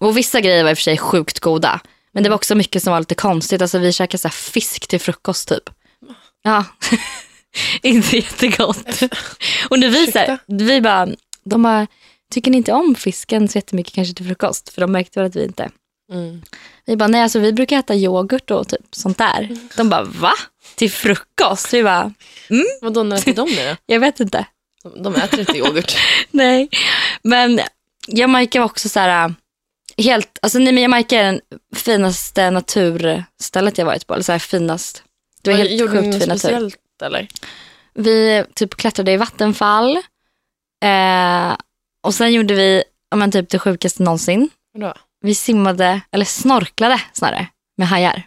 [0.00, 1.80] Och vissa grejer var i och för sig sjukt goda.
[2.16, 3.62] Men det var också mycket som var lite konstigt.
[3.62, 5.70] Alltså vi käkade så fisk till frukost typ.
[6.42, 6.64] Ja,
[7.82, 9.02] inte jättegott.
[9.70, 11.08] Och när vi, så här, vi bara,
[11.44, 11.86] de bara,
[12.32, 14.68] tycker ni inte om fisken så jättemycket kanske till frukost?
[14.68, 15.70] För de märkte väl att vi inte.
[16.12, 16.42] Mm.
[16.86, 19.56] Vi bara, nej alltså vi brukar äta yoghurt och typ sånt där.
[19.76, 20.32] De bara, va?
[20.76, 21.74] Till frukost?
[21.74, 22.12] Vi bara,
[22.80, 24.46] Vadå, när äter de det jag vet inte.
[24.82, 25.96] De- De äter inte yoghurt.
[26.30, 26.68] Nej,
[27.22, 27.60] men
[28.08, 29.34] Jamaica var också så här,
[29.98, 31.40] helt, alltså men Jamaica är den
[31.74, 34.14] finaste naturstället jag varit på.
[34.14, 35.02] Eller så här finast.
[35.42, 36.38] Det var helt Gjorde sjukt fin natur.
[36.38, 37.28] speciellt eller?
[37.94, 39.96] Vi typ klättrade i vattenfall.
[40.84, 41.56] Eh,
[42.02, 42.82] och sen gjorde vi,
[43.14, 44.48] men typ det sjukaste någonsin.
[44.72, 44.94] Vadå?
[45.20, 48.22] Vi simmade, eller snorklade snarare, med hajar.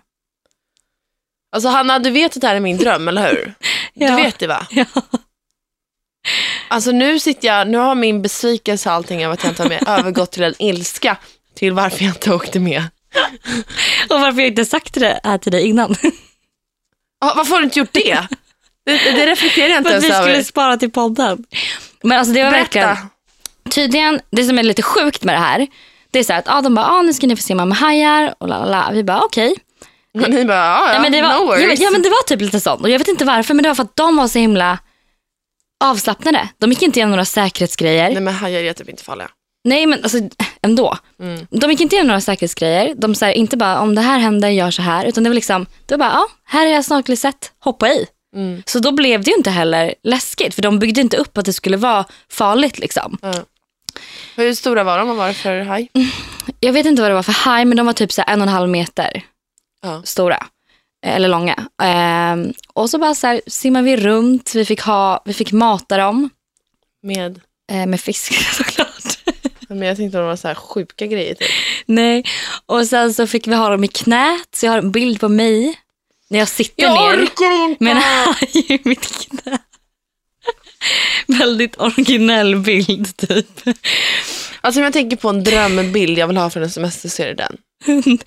[1.51, 3.53] Alltså Hanna, du vet att det här är min dröm, eller hur?
[3.93, 4.09] Ja.
[4.09, 4.67] Du vet det va?
[4.71, 4.85] Ja.
[6.67, 9.83] Alltså nu sitter jag, nu har min besvikelse och allting av att jag inte med
[9.87, 11.17] övergått till en ilska
[11.59, 12.83] till varför jag inte åkte med.
[14.09, 15.95] Och varför jag inte sagt det här till dig innan.
[17.25, 18.27] Ah, varför har du inte gjort det?
[18.85, 20.43] Det, det reflekterar jag inte För att ens vi skulle över.
[20.43, 21.43] spara till podden.
[22.03, 23.07] Men alltså det var verkligen, Berätta.
[23.69, 25.67] tydligen, det som är lite sjukt med det här,
[26.11, 27.77] det är så här att ah, de bara, ah, nu ska ni få simma med
[27.77, 28.89] hajar och la la la.
[28.91, 29.55] Vi bara okej.
[30.23, 31.79] Och ni bara, ja, ja, Ja, men det var, no ja, men, worries.
[31.79, 32.81] ja men det var typ lite sånt.
[32.81, 34.79] Och jag vet inte varför men det var för att de var så himla
[35.83, 36.49] avslappnade.
[36.57, 38.09] De gick inte igenom några säkerhetsgrejer.
[38.11, 39.29] Nej men hajar är typ inte farliga.
[39.69, 40.17] Nej men alltså
[40.61, 40.97] ändå.
[41.19, 41.47] Mm.
[41.49, 42.95] De gick inte igenom några säkerhetsgrejer.
[42.95, 45.05] De sa inte bara om det här händer, gör så här.
[45.05, 48.05] Utan det var liksom, det var bara, ja, här är jag snorkelsätt, hoppa i.
[48.35, 48.63] Mm.
[48.65, 50.55] Så då blev det ju inte heller läskigt.
[50.55, 53.17] För de byggde inte upp att det skulle vara farligt liksom.
[53.21, 53.33] Ja.
[54.35, 55.07] Hur stora var de?
[55.07, 55.89] Vad var det för haj?
[56.59, 58.41] Jag vet inte vad det var för haj, men de var typ så här en
[58.41, 59.23] och en halv meter
[59.81, 60.01] Ja.
[60.05, 60.45] stora.
[61.05, 61.67] Eller långa.
[61.83, 64.55] Ehm, och så bara så här simmade vi runt.
[64.55, 66.29] Vi fick, ha, vi fick mata dem
[67.03, 68.88] Med, eh, med fisk såklart.
[69.75, 71.47] Men jag tänkte att de var så här sjuka grejer typ.
[71.85, 72.23] Nej.
[72.65, 74.47] Och sen så fick vi ha dem i knät.
[74.55, 75.79] Så jag har en bild på mig
[76.29, 77.83] när jag sitter ner orkar inte!
[77.83, 79.57] med en haj i mitt knä.
[81.27, 83.47] Väldigt originell bild typ.
[84.61, 87.27] Alltså om jag tänker på en drömbild jag vill ha från en semester så är
[87.27, 87.57] det den.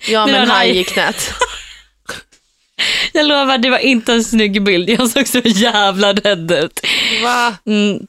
[0.07, 0.79] Jag med Det en haj.
[0.79, 1.33] i knät.
[3.13, 4.89] Jag lovar, det var inte en snygg bild.
[4.89, 6.79] Jag såg så jävla rädd ut.
[7.23, 7.57] Va?
[7.65, 7.99] Mm.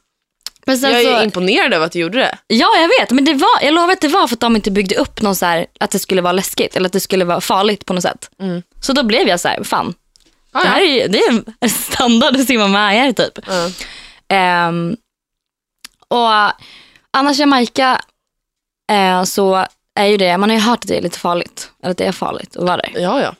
[0.66, 2.38] Men sen Jag är så, imponerad över att du gjorde det.
[2.46, 3.10] ja, jag vet.
[3.10, 5.36] Men det var, jag lovar att det var för att de inte byggde upp någon
[5.36, 8.02] så här, att det skulle vara läskigt eller att det skulle vara farligt på något
[8.02, 8.30] sätt.
[8.40, 8.62] Mm.
[8.80, 9.94] Så då blev jag så här, fan,
[10.52, 13.38] Ah, det här är, ju- det är en standard att simma med hajar typ.
[13.46, 13.70] Ja.
[14.36, 14.96] Ehm,
[16.08, 16.28] och
[17.10, 18.00] annars Jamaica
[18.92, 21.70] eh, så är ju det, man har ju hört att det är lite farligt.
[21.82, 22.90] Eller att det är farligt att vara där.
[22.94, 23.34] ja, ja.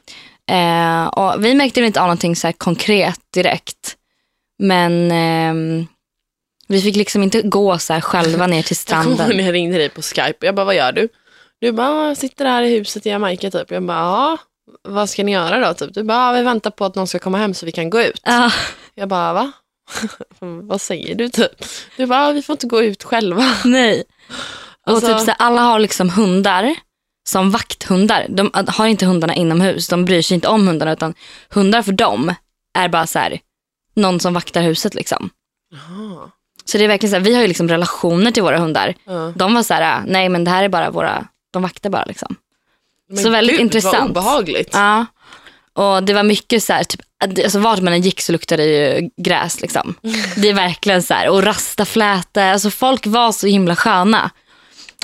[0.55, 3.97] Eh, och vi märkte väl inte av någonting så konkret direkt.
[4.59, 5.87] Men ehm,
[6.69, 9.37] vi fick liksom inte gå så här själva ner till Jag stranden.
[9.37, 11.09] när jag ringde dig på Skype jag bara, vad gör du?
[11.61, 13.71] Du bara, "Ah, jag sitter här i huset i Jamaica typ.
[13.71, 14.39] Jag bara, ja,
[14.89, 15.75] vad ska ni göra då?
[15.75, 15.95] Typ.
[15.95, 18.01] Du bara, "Ah, vi väntar på att någon ska komma hem så vi kan gå
[18.03, 18.21] ut.
[18.25, 18.53] Ja,
[18.95, 19.53] Jag bara, va?
[20.41, 21.51] vad säger du typ?
[21.97, 23.55] Du bara, "Ah, vi får inte gå ut själva.
[23.65, 24.05] nej.
[24.87, 26.75] Och Alltså- typ så här, alla har liksom hundar
[27.29, 28.27] som vakthundar.
[28.29, 29.89] De har inte hundarna inomhus.
[29.89, 31.15] De bryr sig inte om hundarna utan
[31.51, 32.35] hundar för dem
[32.79, 33.41] är bara så här,
[33.95, 35.31] någon som vaktar huset liksom.
[35.71, 36.31] Jaha.
[36.65, 38.95] Så det är verkligen så här, vi har ju liksom relationer till våra hundar.
[39.05, 39.33] Ja.
[39.37, 42.37] De var så här, nej men det här är bara våra, de vaktar bara liksom.
[43.09, 43.95] Men Så väldigt gud, intressant.
[43.95, 44.71] Vad obehagligt.
[44.73, 45.07] Ja.
[45.73, 47.01] Och det var mycket så här, typ,
[47.45, 49.95] alltså vart man än gick så luktade det ju gräs liksom.
[50.37, 54.31] Det är verkligen så här, och rastafläte, alltså folk var så himla sköna.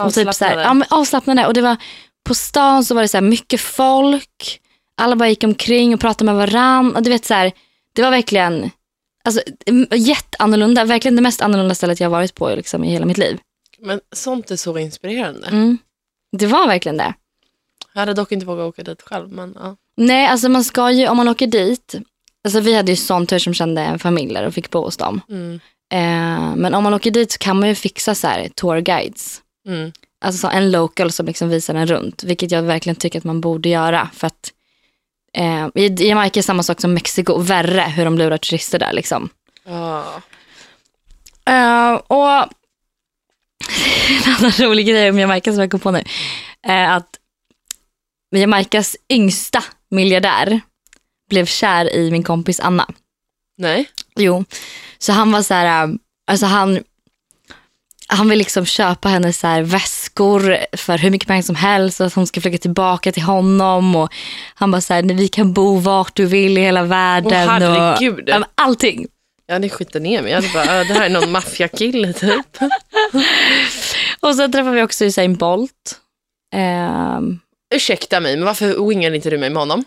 [0.00, 1.46] Och typ så här, ja, men avslappnade.
[1.46, 1.76] Och det var,
[2.24, 4.60] på stan så var det så här mycket folk,
[4.96, 6.96] alla bara gick omkring och pratade med varann.
[6.96, 7.52] Och du vet så här,
[7.92, 8.70] det var verkligen
[9.24, 9.42] alltså,
[9.90, 13.38] jätteannorlunda, verkligen det mest annorlunda stället jag varit på liksom, i hela mitt liv.
[13.78, 15.46] Men sånt är så inspirerande.
[15.46, 15.78] Mm.
[16.36, 17.14] Det var verkligen det.
[17.92, 19.32] Jag hade dock inte vågat åka dit själv.
[19.32, 19.76] Men, ja.
[19.96, 21.94] Nej, alltså man ska ju, om man åker dit,
[22.44, 24.96] alltså vi hade ju sån tur som kände en familj där och fick bo hos
[24.96, 25.20] dem.
[25.28, 25.60] mm.
[25.92, 29.42] Eh, men om man åker dit så kan man ju fixa så här tourguides.
[29.68, 29.92] Mm.
[30.24, 33.40] Alltså så en local som liksom visar en runt, vilket jag verkligen tycker att man
[33.40, 34.10] borde göra.
[34.14, 34.52] För att
[35.36, 39.28] eh, i Jamaica är samma sak som Mexiko, värre hur de lurar turister där liksom.
[39.64, 40.22] Ja.
[41.46, 42.30] Eh, och
[44.26, 46.02] en annan rolig grej om Jamaica som jag kom på nu,
[46.62, 47.16] är att
[48.36, 50.60] Jamaicas yngsta miljardär
[51.28, 52.88] blev kär i min kompis Anna.
[53.58, 53.90] Nej.
[54.16, 54.44] Jo,
[54.98, 55.94] Så han var så här, äh,
[56.26, 56.82] alltså han,
[58.12, 62.06] han vill liksom köpa henne så här väskor för hur mycket pengar som helst och
[62.06, 63.96] att hon ska flyga tillbaka till honom.
[63.96, 64.12] Och
[64.54, 67.32] han bara så här, vi kan bo vart du vill i hela världen.
[67.32, 68.30] Åh, herregud.
[68.30, 69.06] Och, allting.
[69.46, 70.30] Jag hade skjutit ner mig.
[70.32, 72.46] Jag hade bara, "Ah, det här är någon maffiakille typ.
[74.20, 76.00] Och sen träffade vi också Usain Bolt.
[76.54, 77.38] Ehm,
[77.74, 79.84] Ursäkta mig, men varför wingade inte du mig med honom?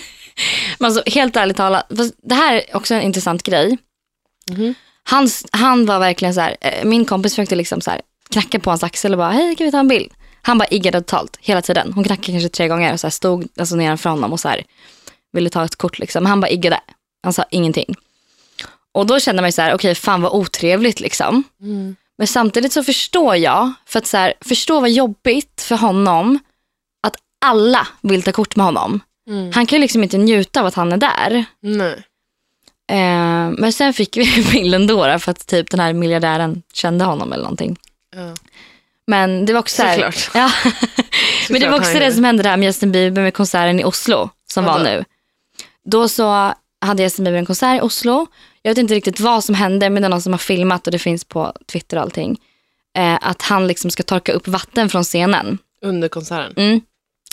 [0.78, 1.86] men alltså, helt ärligt talat,
[2.22, 3.78] det här är också en intressant grej.
[4.50, 4.74] Mhm.
[5.10, 8.70] Han, han var verkligen så här, eh, min kompis försökte liksom så här, knacka på
[8.70, 10.12] hans axel och bara, hej kan vi ta en bild?
[10.42, 11.92] Han bara iggade totalt hela tiden.
[11.92, 14.64] Hon knackade kanske tre gånger och så här, stod alltså, nedanför honom och så här,
[15.32, 15.98] ville ta ett kort.
[15.98, 16.26] Liksom.
[16.26, 16.80] Han bara iggade.
[17.22, 17.94] Han sa ingenting.
[18.92, 21.42] Och då kände man så här, okej fan vad otrevligt liksom.
[21.60, 21.96] Mm.
[22.18, 26.38] Men samtidigt så förstår jag, för att så här, förstå vad jobbigt för honom
[27.06, 29.00] att alla vill ta kort med honom.
[29.28, 29.52] Mm.
[29.52, 31.44] Han kan ju liksom inte njuta av att han är där.
[31.60, 32.04] Nej.
[32.90, 37.32] Eh, men sen fick vi bilden då, för att typ den här miljardären kände honom
[37.32, 37.76] eller någonting.
[38.16, 38.34] Ja.
[39.06, 40.30] Men det var också så här, Såklart.
[40.34, 40.52] Ja.
[41.48, 44.30] Men det var också det som hände där med Justin Bieber med konserten i Oslo
[44.52, 44.78] som Vadå?
[44.78, 45.04] var nu.
[45.84, 48.26] Då så hade Justin Bieber en konsert i Oslo.
[48.62, 50.92] Jag vet inte riktigt vad som hände men det är någon som har filmat och
[50.92, 52.40] det finns på Twitter och allting.
[52.98, 55.58] Eh, att han liksom ska torka upp vatten från scenen.
[55.84, 56.52] Under konserten.
[56.56, 56.80] Mm.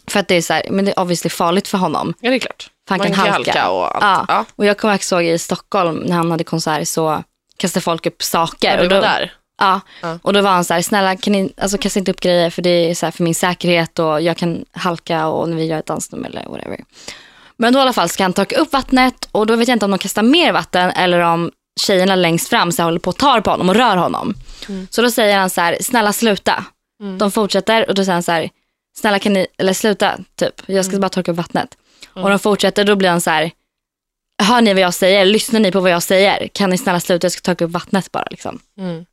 [0.08, 2.14] För att det är så här, men det är obviously farligt för honom.
[2.20, 2.70] Ja, det är klart.
[2.88, 3.34] Han Man kan halka.
[3.34, 4.26] halka och allt.
[4.30, 4.46] Ja.
[4.56, 7.24] Och jag kommer ihåg i Stockholm när han hade konsert så
[7.58, 8.72] kastade folk upp saker.
[8.72, 9.34] Ja, du och då, var där.
[9.60, 9.82] Ja.
[10.02, 10.20] Ja.
[10.22, 12.62] och då var han så här, snälla kan ni alltså, kasta inte upp grejer för
[12.62, 15.80] det är så här, för min säkerhet och jag kan halka och när vi gör
[15.80, 16.80] ett dansnummer eller whatever.
[17.58, 19.86] Men då i alla fall ska han torka upp vattnet och då vet jag inte
[19.86, 23.18] om de kastar mer vatten eller om tjejerna längst fram så här, håller på och
[23.18, 24.34] tar på honom och rör honom.
[24.90, 26.66] Så då säger han så här, snälla sluta.
[27.20, 28.50] De fortsätter och då säger han så här,
[29.00, 31.78] snälla kan ni, eller sluta typ, jag ska bara torka upp vattnet.
[32.14, 33.52] Och de fortsätter, då blir han så här,
[34.44, 35.26] hör ni vad jag säger?
[35.26, 36.48] Lyssnar ni på vad jag säger?
[36.48, 38.60] Kan ni snälla sluta, jag ska torka upp vattnet bara liksom.
[38.78, 39.06] Mm.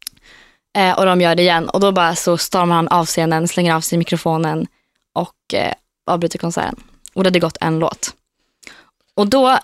[0.76, 3.74] Eh, och de gör det igen och då bara så stormar han av scenen, slänger
[3.74, 4.66] av sig mikrofonen
[5.14, 5.72] och eh,
[6.06, 6.76] avbryter konserten.
[7.14, 8.14] Och det hade gått en låt.
[9.16, 9.58] Och då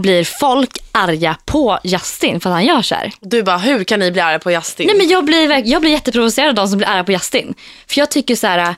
[0.00, 3.12] blir folk arga på Justin för att han gör så här.
[3.20, 4.86] Du bara, hur kan ni bli arga på Justin?
[4.86, 7.54] Nej men jag blir, jag blir jätteprovocerad av de som blir arga på Justin.
[7.86, 8.74] För jag tycker så här,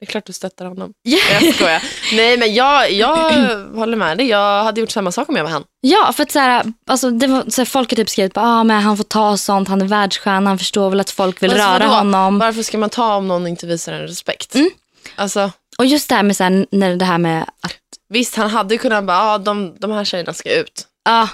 [0.00, 0.92] Det är klart du stöttar honom.
[1.08, 1.44] yeah.
[1.44, 1.82] Jag skojar.
[2.12, 3.16] Nej men jag, jag
[3.74, 4.26] håller med dig.
[4.28, 5.64] Jag hade gjort samma sak om jag var han.
[5.80, 8.64] ja för att så här, alltså, det var, så här, folk har typ skrivit ah,
[8.64, 11.66] men han får ta sånt, han är världsstjärna, han förstår väl att folk vill Alltså,
[11.66, 11.94] röra vadå?
[11.94, 12.38] honom.
[12.38, 14.54] Varför ska man ta om någon inte visar en respekt?
[14.54, 14.70] Mm.
[15.16, 17.76] Alltså, Och just det här med, så här, när det här med att,
[18.08, 20.86] visst han hade kunnat bara, ah, de, de här tjejerna ska ut.
[21.04, 21.28] ja,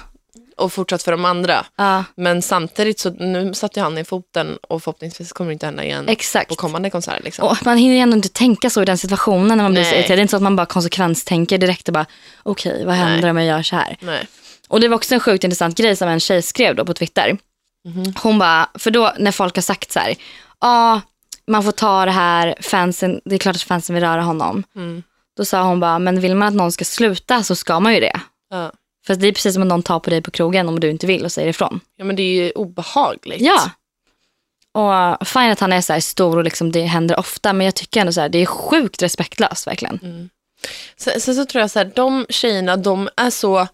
[0.57, 1.65] Och fortsatt för de andra.
[1.75, 5.83] ja, Men samtidigt så nu satte han i foten och förhoppningsvis kommer det inte hända
[5.83, 6.49] igen exakt.
[6.49, 7.23] på kommande konserter.
[7.23, 7.47] Liksom.
[7.47, 9.95] Och man hinner ju ändå inte tänka så i den situationen när man blir så
[9.95, 10.17] irriterad.
[10.17, 12.05] Det är inte så att man bara konsekvenstänker direkt och bara,
[12.43, 13.31] okej vad händer Nej.
[13.31, 13.97] om jag gör så här?
[13.99, 14.27] Nej.
[14.67, 17.37] Och det var också en sjukt intressant grej som en tjej skrev då på Twitter.
[17.87, 18.13] Mhm.
[18.23, 20.15] Hon bara, för då när folk har sagt så här,
[20.61, 21.01] ja
[21.47, 24.63] man får ta det här, fansen, det är klart att fansen vill röra honom.
[24.75, 25.03] Mm.
[25.37, 27.99] Då sa hon bara, men vill man att någon ska sluta så ska man ju
[27.99, 28.19] det.
[28.49, 28.71] Ja.
[29.05, 31.07] För det är precis som att någon tar på dig på krogen om du inte
[31.07, 31.79] vill och säger ifrån.
[31.95, 33.41] ja men det är ju obehagligt.
[33.41, 33.71] Ja.
[34.73, 37.99] Och fine att han är så stor och liksom det händer ofta men jag tycker
[38.01, 40.29] ändå så här, det är sjukt respektlöst verkligen.
[40.97, 43.67] Sen, sen så tror jag så här, de tjejerna, de är så,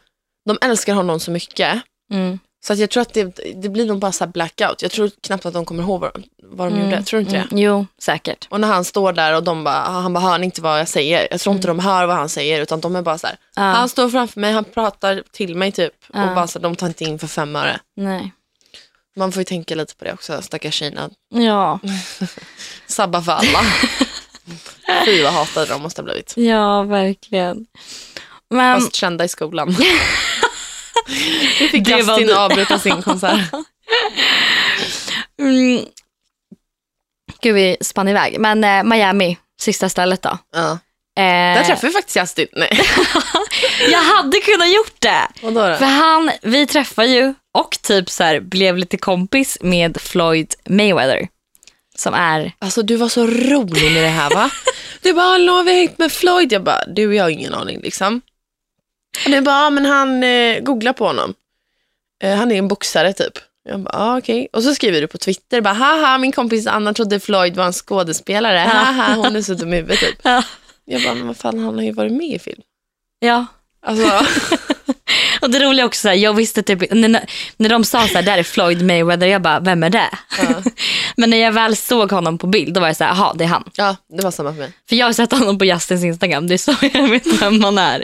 [0.46, 1.82] de älskar honom så mycket.
[2.12, 2.39] Mm.
[2.65, 3.24] Så att jag tror att det,
[3.56, 4.82] det blir nog bara så blackout.
[4.82, 7.04] Jag tror knappt att de kommer ihåg vad, vad de gjorde.
[7.04, 7.48] Tror du inte det?
[7.52, 7.58] Mm.
[7.58, 8.48] Jo, säkert.
[8.50, 10.88] Och när han står där och de bara, han bara, hör ni inte vad jag
[10.88, 11.28] säger?
[11.32, 13.62] Jag tror inte de hör vad han säger utan de är bara så här, Ja.
[13.62, 15.93] han står framför mig, han pratar till mig typ.
[16.13, 16.30] Ja.
[16.30, 17.80] Och bara så här, de tar inte in för fem öre.
[17.95, 18.32] Nej.
[19.15, 21.10] Man får ju tänka lite på det också, stackars tjejerna.
[21.36, 21.80] Ja.
[22.88, 23.60] Sabba för alla.
[25.06, 26.34] Fy vad hatade de måste ha blivit.
[26.38, 27.65] ja, verkligen.
[28.50, 29.76] Men Fast kända i skolan.
[31.60, 32.36] Nu fick Det var Justin du.
[32.36, 33.39] avbryta sin konsert.
[35.41, 35.86] Mm.
[37.41, 38.39] Gud, vi spann iväg.
[38.39, 40.38] Men eh, Miami, sista stället då.
[40.54, 40.72] Ja.
[41.17, 41.24] Eh,
[41.56, 42.48] Där träffade vi faktiskt Justin.
[42.54, 42.82] Nej.
[43.91, 45.28] jag hade kunnat gjort det.
[45.41, 45.76] Vadå då?
[45.76, 51.28] För han, vi träffade ju och typ så här, blev lite kompis med Floyd Mayweather.
[51.95, 54.50] Som är, Alltså du var så rolig med det här va?
[55.02, 56.52] Du bara, hallå har vi hängt med Floyd?
[56.54, 58.22] Jag bara, du jag har ingen aning liksom.
[59.26, 61.34] Du bara, ja, men han, eh, googla på honom.
[62.24, 63.34] Eh, han är en boxare typ.
[63.70, 64.48] Jag bara, ah, okej.
[64.54, 67.74] Och så skriver du på Twitter, bara, haha min kompis Anna trodde Floyd var en
[67.74, 68.58] skådespelare.
[68.58, 70.20] Haha, hon är så dum i huvudet typ.
[70.24, 70.44] ja.
[70.86, 72.62] Jag bara, men vad fan han har ju varit med i film.
[73.20, 73.46] ja.
[73.82, 74.26] Alltså,
[75.42, 78.44] Och det roliga också, jag visste typ, när, när de sa så här, där är
[78.44, 80.10] Floyd Mayweather, jag bara, vem är det?
[80.38, 80.64] Ja.
[81.18, 83.44] Men när jag väl såg honom på bild, då var jag så här, jaha, det
[83.44, 83.64] är han.
[83.76, 84.74] ja det var samma för mig.
[84.90, 87.78] För jag har sett honom på Justins Instagram, det är så jag vet vem han
[87.78, 88.04] är.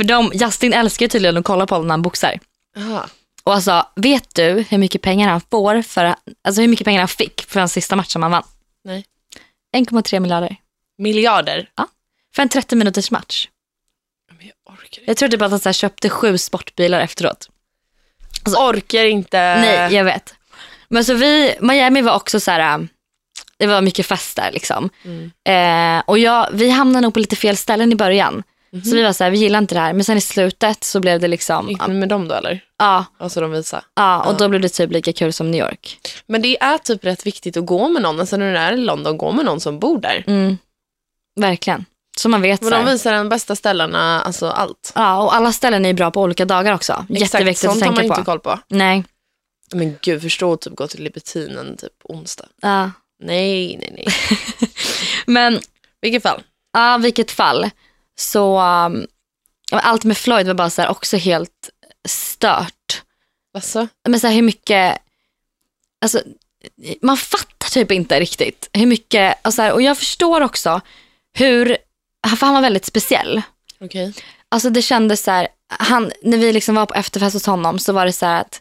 [0.00, 2.38] För de, Justin älskar tydligen att kolla på honom när han boxar.
[2.76, 3.06] Aha.
[3.44, 7.08] Och alltså, vet du hur mycket pengar han får för, alltså hur mycket pengar han
[7.08, 8.42] fick för den sista matchen han vann?
[8.84, 9.04] Nej.
[9.76, 10.56] 1,3 miljarder.
[10.98, 11.68] Miljarder.
[12.34, 13.48] För en 30 minuters match.
[14.38, 15.10] Men jag orkar inte.
[15.10, 17.48] Jag tror typ att han så här köpte sju sportbilar efteråt.
[18.58, 19.38] orkar inte.
[19.38, 20.34] Nej, jag vet.
[20.88, 22.86] Men så vi, Miami var också så här, äh,
[23.56, 24.90] det var mycket fest där liksom.
[25.04, 25.30] Mm.
[25.44, 28.42] Eh, och jag, vi hamnade nog på lite fel ställen i början.
[28.72, 28.84] Mhm.
[28.84, 29.92] Så vi var så här, vi gillar inte det här.
[29.92, 32.60] Men sen i slutet så blev det liksom, Gick ni med dem då eller?
[32.78, 33.82] ja, Alltså de visade.
[33.94, 35.98] ja och då blev det typ lika kul som New York.
[36.26, 38.76] Men det är typ rätt viktigt att gå med någon, alltså när du är i
[38.76, 40.24] London, gå med någon som bor där.
[40.26, 40.58] Mm.
[41.40, 41.84] Verkligen.
[42.18, 44.92] Så man vet Men de visar de bästa ställena, alltså allt.
[44.94, 46.92] Ja, och alla ställen är bra på olika dagar också.
[46.92, 48.24] Exakt, Jätteviktigt att sånt har man tänka inte på.
[48.24, 48.58] koll på.
[48.68, 49.04] Nej.
[49.74, 52.46] Men gud, förstå att typ gå till Libertinen typ onsdag.
[52.62, 52.90] Ja.
[53.22, 54.06] Nej, nej, nej.
[55.26, 55.60] Men
[56.00, 56.42] Vilket fall.
[56.72, 57.70] Ja, vilket fall.
[58.20, 59.06] Så um,
[59.72, 61.70] allt med Floyd var bara så här också helt
[62.08, 63.02] stört.
[63.54, 64.98] Alltså, Men så här, hur mycket,
[66.00, 66.22] alltså
[67.02, 70.80] man fattar typ inte riktigt hur mycket, och, så här, och jag förstår också
[71.32, 71.76] hur,
[72.36, 73.42] för han var väldigt speciell.
[73.80, 74.12] okej.
[74.48, 77.92] Alltså det kändes så här, han, när vi liksom var på efterfest hos honom så
[77.92, 78.60] var det så här att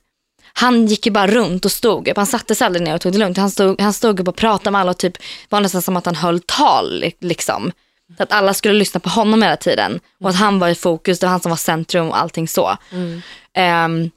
[0.54, 2.18] han gick ju bara runt och stod upp.
[2.18, 3.38] Han satte sig aldrig ner och tog det lugnt.
[3.38, 5.18] Han stod, han stod upp och pratade med alla och typ
[5.50, 7.00] var nästan som att han höll tal.
[7.00, 7.72] li- Liksom.
[8.18, 10.00] Så att alla skulle lyssna på honom hela tiden.
[10.24, 12.78] Och att han var i fokus, det var han som var centrum och allting så.
[12.92, 13.22] Mm.
[13.54, 14.10] Ehm,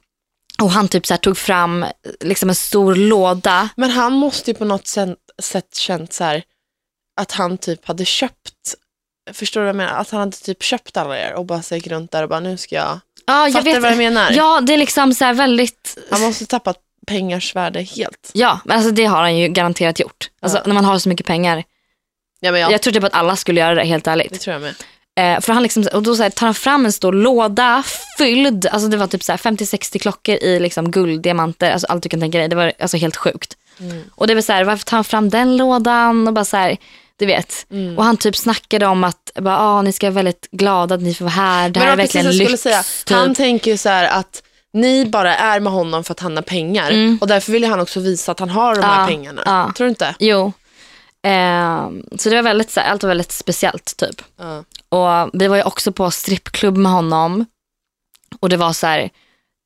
[0.61, 1.85] och han typ så tog fram
[2.21, 3.69] liksom en stor låda.
[3.75, 4.87] Men han måste ju på något
[5.41, 6.43] sätt, känt så här
[7.21, 8.75] att han typ hade köpt,
[9.33, 9.93] förstår du vad jag menar?
[9.93, 12.39] Att han hade typ köpt alla er och bara så gick runt där och bara
[12.39, 13.81] nu ska jag, Ja, jag fattar du vet.
[13.81, 14.31] vad jag menar?
[14.31, 15.97] Ja, det är liksom så här väldigt...
[16.11, 16.77] Han måste tappat
[17.07, 18.31] pengars värde helt.
[18.33, 20.29] Ja, men alltså det har han ju garanterat gjort.
[20.41, 20.63] Alltså Ja.
[20.65, 21.63] när man har så mycket pengar.
[22.43, 24.33] Ja, men ja, Jag tror typ att alla skulle göra det helt ärligt.
[24.33, 24.73] det tror jag med.
[25.15, 27.83] Eh, för han liksom, och då så här, tar han fram en stor låda
[28.17, 32.03] fylld, alltså det var typ så här 50-60 klockor i liksom guld, diamanter, alltså allt
[32.03, 32.47] du kan tänka dig.
[32.47, 33.57] Det var alltså helt sjukt.
[33.79, 34.01] Mm.
[34.15, 36.27] Och det var så här, varför tar han fram den lådan?
[36.27, 36.77] Och bara så här,
[37.17, 37.65] du vet.
[37.71, 37.97] Mm.
[37.97, 41.13] Och han typ snackade om att bara, ah, ni ska vara väldigt glada att ni
[41.13, 41.69] får vara här.
[41.69, 42.37] Det här Men är verkligen lyx.
[42.45, 42.83] skulle säga.
[43.05, 43.17] typ.
[43.17, 46.43] Han tänker ju så här att ni bara är med honom för att han har
[46.43, 47.17] pengar Mm.
[47.21, 49.41] och därför vill han också visa att han har de här Ja, pengarna.
[49.45, 49.71] ja.
[49.77, 50.15] Tror du inte?
[50.19, 50.53] Jo.
[51.23, 54.21] Eh, så det var väldigt, så här, allt var väldigt speciellt typ.
[54.37, 54.63] Ja.
[54.89, 57.45] Och vi var ju också på strippklubb med honom.
[58.39, 59.09] Och det var så här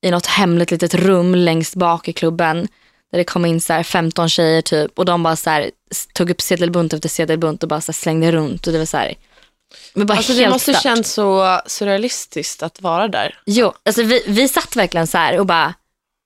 [0.06, 2.67] i något hemligt litet rum längst bak i klubben.
[3.12, 5.00] Där det kom in så här 15 tjejer typ.
[5.00, 5.72] Och de bara så här,
[6.13, 8.67] tog upp sedelbunt efter sedelbunt och bara så här slängde runt.
[8.67, 9.13] Och det var så här.
[9.93, 10.84] Men bara Alltså helt det måste stört.
[10.84, 13.39] känns så surrealistiskt att vara där.
[13.46, 15.74] Jo, alltså vi, vi satt verkligen så här och bara,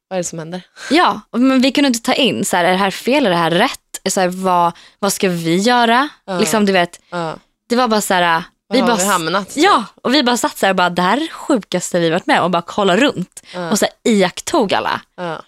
[0.10, 0.62] Vad är det som händer?
[0.90, 3.36] ja, men vi kunde inte ta in så här, är det här fel, är det
[3.36, 3.81] här rätt?
[4.10, 6.10] Så här, vad, vad ska vi göra?
[6.26, 6.40] Ja.
[6.40, 7.36] Liksom du vet, Ja.
[7.70, 9.58] det var bara så här, vi har bara, vi hamnat?
[9.58, 12.10] ja, och vi bara satt så här och bara, det här är det sjukaste vi
[12.10, 13.72] varit med och bara kolla runt Ja.
[13.72, 15.02] och så här, iakttog alla.
[15.16, 15.42] Ja.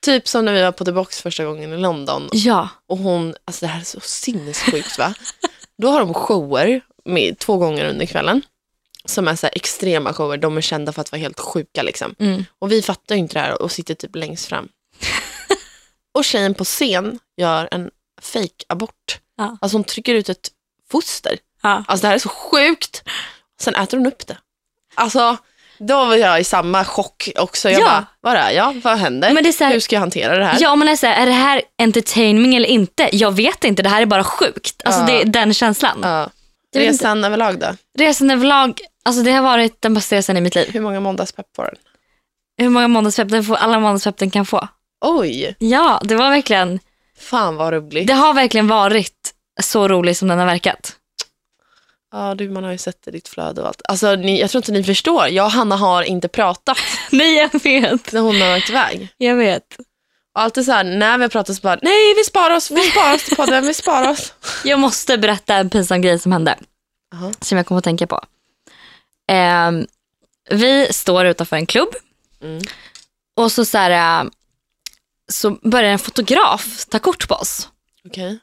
[0.00, 3.34] Typ som när vi var på The Box första gången i London Ja, och hon,
[3.44, 5.14] alltså det här är så sinnessjukt va?
[5.82, 8.42] Då har de shower med, två gånger under kvällen
[9.04, 12.14] som är så här extrema shower, de är kända för att vara helt sjuka liksom.
[12.18, 12.44] mm.
[12.58, 14.68] Och vi fattar ju inte det här och sitter typ längst fram.
[16.14, 17.90] Och tjejen på scen gör en
[18.22, 19.56] fake abort Ja.
[19.60, 20.48] Alltså hon trycker ut ett
[20.90, 21.38] foster.
[21.62, 21.84] Ja.
[21.88, 23.02] Alltså det här är så sjukt.
[23.60, 24.36] Sen äter hon upp det.
[24.94, 25.36] Alltså
[25.78, 27.70] då var jag i samma chock också.
[27.70, 27.84] Jag Ja.
[27.84, 28.80] bara, vad är jag?
[28.84, 29.32] Vad händer?
[29.32, 30.56] Men det är här- Hur ska jag hantera det här?
[30.60, 33.08] ja men är, så här, är det här entertaining eller inte?
[33.12, 34.82] Jag vet inte, det här är bara sjukt.
[34.84, 35.06] Alltså Ja.
[35.06, 35.98] det är den känslan.
[36.02, 36.30] Ja.
[36.74, 36.88] Inte.
[36.88, 37.66] Resan överlag då?
[37.98, 40.70] Resan överlag, alltså det har varit den bästa resan i mitt liv.
[40.72, 41.74] Hur många måndagspepp får den?
[42.58, 44.68] Hur många månadspepp den får, alla månadspepp den kan få.
[45.06, 46.80] Oj, Ja, det var verkligen,
[47.18, 48.06] fan vad roligt.
[48.06, 50.96] det har verkligen varit så roligt som den har verkat.
[52.12, 53.82] Ja, du, man har ju sett det i ditt flöde och allt.
[53.88, 55.28] Alltså, ni, jag tror inte ni förstår.
[55.28, 56.78] Jag och Hanna har inte pratat
[57.10, 59.08] Nej jag vet, när hon har åkt iväg.
[59.16, 59.76] jag vet.
[60.34, 62.80] Och alltid så här, när vi har pratat så bara, nej vi sparar oss, vi
[62.90, 64.32] sparar oss till podden, vi sparar oss.
[64.64, 66.58] Jag måste berätta en pinsam grej som hände.
[67.12, 67.32] Jaha.
[67.40, 68.20] Som jag kommer att tänka på.
[69.28, 69.86] Ehm,
[70.50, 71.88] vi står utanför en klubb
[72.42, 72.62] Mm.
[73.36, 74.30] och så, så, här, äh,
[75.32, 77.68] så börjar en fotograf ta kort på oss.
[78.06, 78.38] Okej.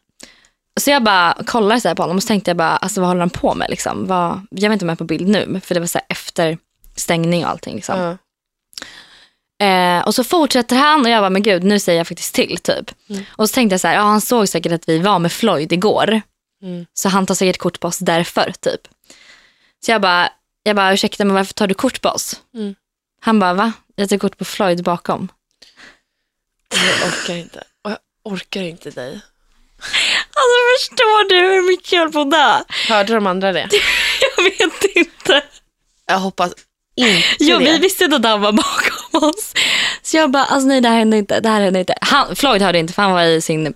[0.80, 3.08] Så jag bara kollar så här på honom och så tänkte jag bara, alltså vad
[3.08, 4.08] håller han på med liksom?
[4.08, 6.58] Vad, jag vet inte om jag är på bild nu, för det var så efter
[6.96, 7.76] stängning och allting.
[7.76, 8.00] Liksom.
[8.00, 8.18] Ja.
[9.62, 12.58] Eh, och så fortsätter han och jag bara, men gud nu säger jag faktiskt till
[12.58, 12.92] typ.
[13.10, 13.24] Mm.
[13.32, 15.74] Och så tänkte jag så här, ja han såg säkert att vi var med Floyd
[15.74, 16.22] igår.
[16.64, 16.86] Mm.
[16.94, 18.82] Så han tar säkert kort på oss därför typ.
[19.86, 20.30] Så jag bara,
[20.64, 22.42] jag bara ursäkta men varför tar du kort på oss?
[22.54, 22.76] Mm.
[23.22, 23.72] Han bara, va?
[23.96, 25.32] Jag tar kort på Floyd bakom.
[26.72, 27.64] Jag orkar inte.
[27.84, 29.20] Och jag orkar inte dig.
[30.34, 32.60] Alltså förstår du hur mycket jag höll på att dö?
[32.88, 33.70] Hörde de andra det?
[34.38, 35.44] Jag vet inte.
[36.08, 36.54] Jag hoppas
[36.96, 37.66] inte Jo, det.
[37.66, 39.54] vi visste inte att han var bakom oss.
[40.02, 41.40] Så jag bara, alltså nej det här hände inte.
[41.40, 41.96] Det här hände inte.
[42.02, 43.74] Han, Floyd hörde inte för han var i sin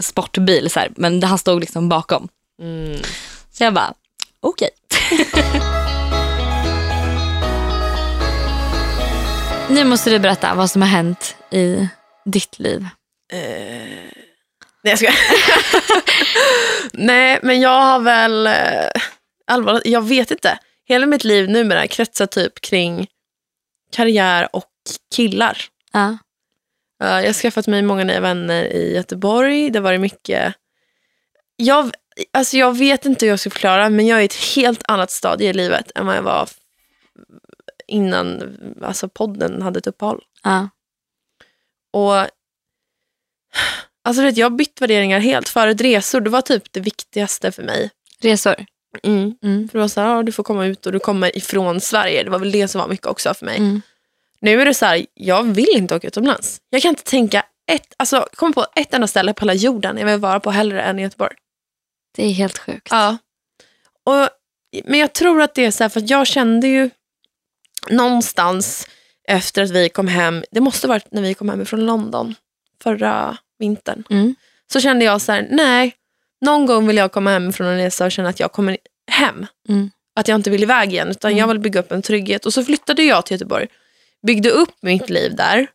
[0.00, 2.28] sportbil så här, men han stod liksom bakom.
[2.62, 3.00] Mm.
[3.52, 3.94] Så jag bara,
[4.40, 4.70] okej.
[9.68, 11.88] nu måste du berätta vad som har hänt i
[12.26, 12.86] ditt liv.
[14.82, 15.12] Nej, jag ska.
[16.92, 18.46] Nej, men jag har väl...
[18.46, 19.02] Eh,
[19.46, 20.58] allvarligt, jag vet inte.
[20.84, 23.06] Hela mitt liv numera kretsar typ kring
[23.92, 24.70] karriär och
[25.14, 25.58] killar.
[25.92, 26.18] Ja.
[27.02, 29.70] Eh, jag har skaffat mig många nya vänner i Göteborg.
[29.70, 30.54] Det har varit mycket...
[31.56, 31.90] Jag,
[32.32, 35.10] alltså jag vet inte hur jag ska förklara, men jag är i ett helt annat
[35.10, 36.48] stadie i livet än vad jag var
[37.86, 40.22] innan alltså podden hade ett uppehåll.
[40.42, 40.68] Ja.
[41.96, 42.28] Och
[44.04, 45.48] alltså vet, Jag har bytt värderingar helt.
[45.48, 47.90] Förut resor, det var typ det viktigaste för mig.
[48.20, 48.66] Resor.
[49.02, 49.34] Mm.
[49.42, 49.68] Mm.
[49.68, 52.22] För det var så här, du får komma ut och du kommer ifrån Sverige.
[52.22, 53.56] Det var väl det som var mycket också för mig.
[53.56, 53.82] Mm.
[54.40, 56.60] Nu är det så här, jag vill inte åka utomlands.
[56.70, 60.06] Jag kan inte tänka ett, alltså komma på ett enda ställe på hela jorden jag
[60.06, 61.36] vill vara på hellre än i Göteborg.
[62.16, 62.88] Det är helt sjukt.
[62.90, 63.16] Ja.
[64.04, 64.28] Och,
[64.84, 66.90] men jag tror att det är så här, för jag kände ju
[67.90, 68.86] någonstans
[69.28, 72.34] efter att vi kom hem, det måste varit när vi kom hem från London
[72.82, 74.04] förra vintern.
[74.10, 74.34] Mm.
[74.72, 75.94] Så kände jag så här, nej,
[76.40, 78.78] någon gång vill jag komma hem från en resa och känna att jag kommer
[79.10, 79.46] hem.
[79.68, 79.90] Mm.
[80.14, 81.38] Att jag inte vill iväg igen, utan Mm.
[81.38, 82.46] jag vill bygga upp en trygghet.
[82.46, 83.66] Och så flyttade jag till Göteborg,
[84.26, 85.66] byggde upp mitt liv där.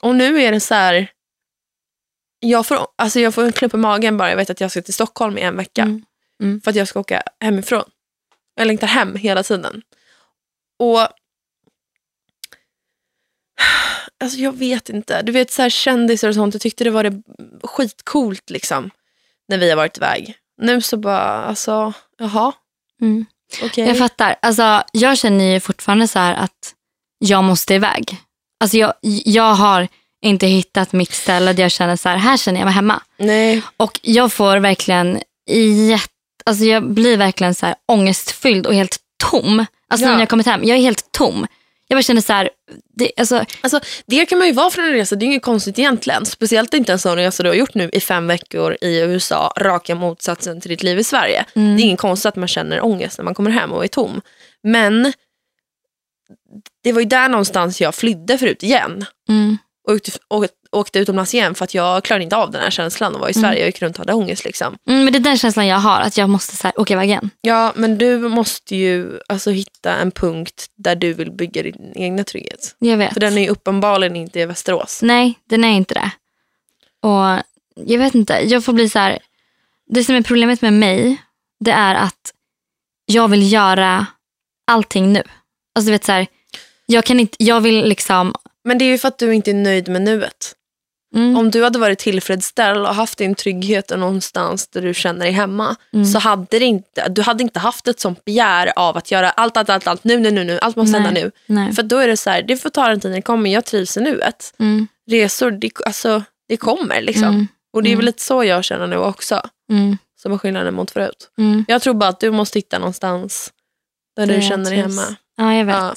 [0.00, 1.08] Och nu är det så här,
[2.40, 4.82] jag får, alltså jag får en klump i magen bara jag vet att jag ska
[4.82, 5.82] till Stockholm i en vecka.
[5.82, 6.04] Mm.
[6.42, 6.60] Mm.
[6.60, 7.84] För att jag ska åka hemifrån.
[8.54, 9.82] Jag längtar hem hela tiden.
[10.78, 11.08] Och
[14.26, 15.22] Alltså jag vet inte.
[15.22, 16.54] Du vet så här kändisar och sånt.
[16.54, 17.22] Jag tyckte det var det
[17.62, 18.90] skitcoolt liksom.
[19.48, 20.34] När vi har varit iväg.
[20.62, 22.52] Nu så bara, alltså, jaha,
[23.00, 23.26] Mm.
[23.62, 23.86] okej.
[23.88, 24.36] Jag fattar.
[24.42, 26.74] Alltså, jag känner ju fortfarande så att
[27.18, 28.16] jag måste iväg.
[28.60, 29.88] Alltså, jag, jag har
[30.24, 33.02] inte hittat mitt ställe där jag känner så här, här känner jag mig hemma.
[33.18, 33.62] Nej.
[33.76, 35.20] Och jag får verkligen
[35.88, 36.12] jätte,
[36.46, 38.96] alltså jag blir verkligen så här ångestfylld och helt
[39.30, 39.66] tom.
[39.88, 40.12] Alltså Ja.
[40.12, 41.46] när jag kommit hem, jag är helt tom.
[41.88, 42.50] Jag bara känner så här,
[42.96, 45.78] det, alltså, Alltså, det kan man ju vara från en resa, det är inget konstigt
[45.78, 46.26] egentligen.
[46.26, 49.94] Speciellt inte en sån resa du har gjort nu i fem veckor i USA, raka
[49.94, 51.44] motsatsen till ditt liv i Sverige.
[51.54, 51.76] Mm.
[51.76, 54.20] Det är inget konstigt att man känner ångest när man kommer hem och är tom.
[54.62, 55.12] Men
[56.82, 59.04] det var ju där någonstans jag flydde förut igen.
[59.28, 59.58] mm,
[59.88, 59.94] Och
[60.30, 63.28] åkte, åkte, utomlands igen för att jag klarade inte av den här känslan och var
[63.28, 64.44] i Sverige och gick runt och hade ångest.
[64.44, 64.76] Liksom.
[64.88, 67.08] mm, men det är den känslan jag har, att jag måste så här, åka iväg
[67.08, 67.30] igen.
[67.40, 72.24] Ja, men du måste ju alltså, hitta en punkt där du vill bygga din egna
[72.24, 72.76] trygghet.
[72.78, 73.12] Jag vet.
[73.12, 75.00] För den är ju uppenbarligen inte i Västerås.
[75.02, 76.10] Nej, den är inte det.
[77.08, 77.42] Och
[77.74, 79.18] jag vet inte, jag får bli så här.
[79.86, 81.16] Det som är problemet med mig,
[81.60, 82.32] det är att
[83.06, 84.06] jag vill göra
[84.66, 85.22] allting nu.
[85.74, 86.26] Alltså du vet så här,
[86.86, 89.54] jag kan inte, jag vill liksom, Men det är ju för att du inte är
[89.54, 90.52] nöjd med nuet.
[91.16, 95.32] Mm, Om du hade varit tillfredsställd och haft din trygghet någonstans där du känner dig
[95.32, 96.06] hemma Mm.
[96.06, 99.56] så hade det inte, du hade inte haft ett sånt begär av att göra allt,
[99.56, 100.58] allt, allt, allt nu, nu, nu, nu.
[100.62, 101.30] Allt måste hända nu.
[101.46, 101.72] nej.
[101.72, 103.50] För då är det så här, det får ta den tiden det kommer.
[103.50, 104.54] Jag trivs i nuet.
[104.58, 107.24] Mm, Resor, det, alltså, det kommer liksom.
[107.28, 107.98] mm, Och det är Mm.
[107.98, 109.40] väl lite så jag känner nu också.
[109.70, 111.30] mm, Som är skillnaden mot förut.
[111.38, 111.64] mm.
[111.68, 113.52] Jag tror bara att du måste hitta någonstans
[114.16, 115.16] där Där du känner dig hemma.
[115.36, 115.74] Ja, jag vet.
[115.76, 115.94] Ja.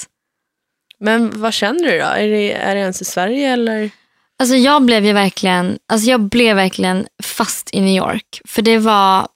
[1.00, 2.06] Men vad känner du då?
[2.06, 3.90] Är det, är det ens i Sverige eller?
[4.40, 8.42] Alltså jag blev ju verkligen, alltså jag blev verkligen fast i New York.
[8.46, 9.28] För det var,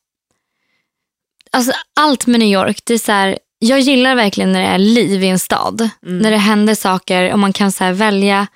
[1.52, 4.78] alltså allt med New York, det är så här, jag gillar verkligen när det är
[4.78, 5.90] liv i en stad.
[6.06, 6.20] Mm.
[6.20, 8.48] När det händer saker och man kan så välja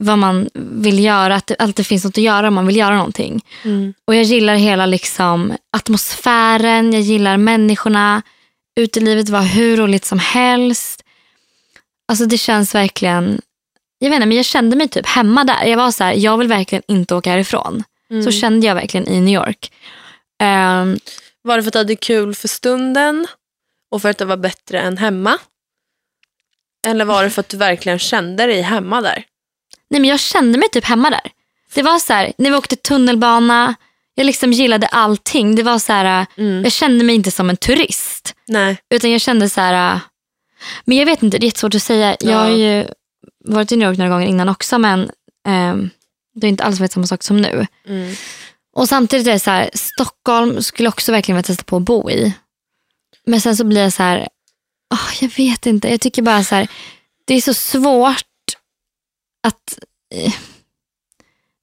[0.00, 2.96] vad man vill göra, att det alltid finns något att göra om man vill göra
[2.96, 3.44] någonting.
[3.64, 3.94] Mm.
[4.04, 8.22] Och jag gillar hela liksom atmosfären, jag gillar människorna.
[8.80, 11.04] Utelivet var hur roligt som helst.
[12.08, 13.40] Alltså det känns verkligen,
[13.98, 15.64] jag vet inte men jag kände mig typ hemma där.
[15.64, 17.84] Jag var så här, jag vill verkligen inte åka härifrån.
[18.10, 18.22] Mm.
[18.22, 19.72] Så kände jag verkligen i New York.
[20.40, 20.98] Ehm,
[21.42, 23.26] Var det för att du hade kul för stunden
[23.90, 25.38] och för att det var bättre än hemma?
[26.86, 29.24] Eller var det för att du verkligen kände dig hemma där?
[29.90, 31.30] nej men jag kände mig typ hemma där.
[31.74, 33.74] Det var så här, när vi åkte tunnelbana,
[34.14, 35.54] jag liksom gillade allting.
[35.56, 36.62] Det var så här, Mm.
[36.64, 38.34] jag kände mig inte som en turist.
[38.46, 38.76] Nej.
[38.90, 40.00] Utan jag kände så här,
[40.84, 42.16] men jag vet inte, det är jättesvårt att säga.
[42.20, 42.86] Jag har ju
[43.54, 45.10] varit i New York några gånger innan också men
[45.46, 45.90] ehm,
[46.34, 47.66] det är inte alls varit samma sak som nu.
[47.86, 48.14] Mm.
[48.72, 52.10] Och samtidigt är det så här, Stockholm skulle också verkligen vilja testa på att bo
[52.10, 52.34] i.
[53.26, 54.28] Men sen så blir jag så här,
[54.94, 56.68] åh, jag vet inte, jag tycker bara så här,
[57.24, 58.24] det är så svårt
[59.42, 59.78] att,
[60.14, 60.32] eh,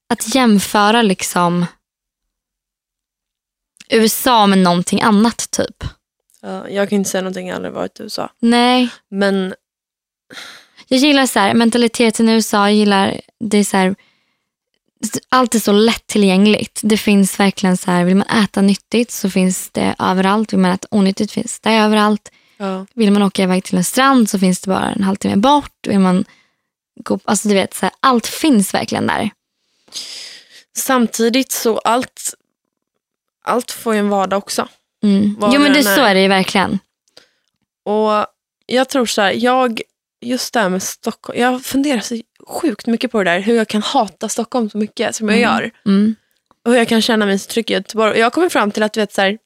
[0.09, 1.65] att jämföra liksom
[3.89, 5.83] USA med någonting annat typ.
[6.41, 8.31] Ja, jag kan inte säga någonting, jag har aldrig varit i USA.
[8.39, 9.55] Nej, Men
[10.87, 12.57] Jag gillar så här, mentaliteten i USA.
[12.57, 13.95] Jag gillar det är så här,
[15.29, 16.79] allt är så lättillgängligt.
[16.83, 20.53] Det finns verkligen så här, vill man äta nyttigt så finns det överallt.
[20.53, 22.31] Vill man äta onyttigt finns det överallt.
[22.57, 22.85] Ja.
[22.93, 25.87] Vill man åka iväg till en strand så finns det bara en halvtimme bort.
[25.87, 26.25] Vill man
[26.95, 29.29] gå, alltså du vet, så här, allt finns verkligen där.
[30.77, 32.33] Samtidigt så allt,
[33.43, 34.67] allt får ju en vardag också.
[35.03, 35.37] Mm.
[35.41, 36.09] Jo men det än så är.
[36.09, 36.79] är det ju verkligen.
[37.83, 38.25] Och
[38.65, 39.81] jag tror så här, jag,
[40.25, 43.67] just det här med Stockholm, jag funderar så sjukt mycket på det där, hur jag
[43.67, 45.71] kan hata Stockholm så mycket som jag gör.
[45.85, 46.15] Mm.
[46.65, 48.19] Och hur jag kan känna mig så trygg i Göteborg.
[48.19, 49.37] Jag kommer fram till att vet, så här,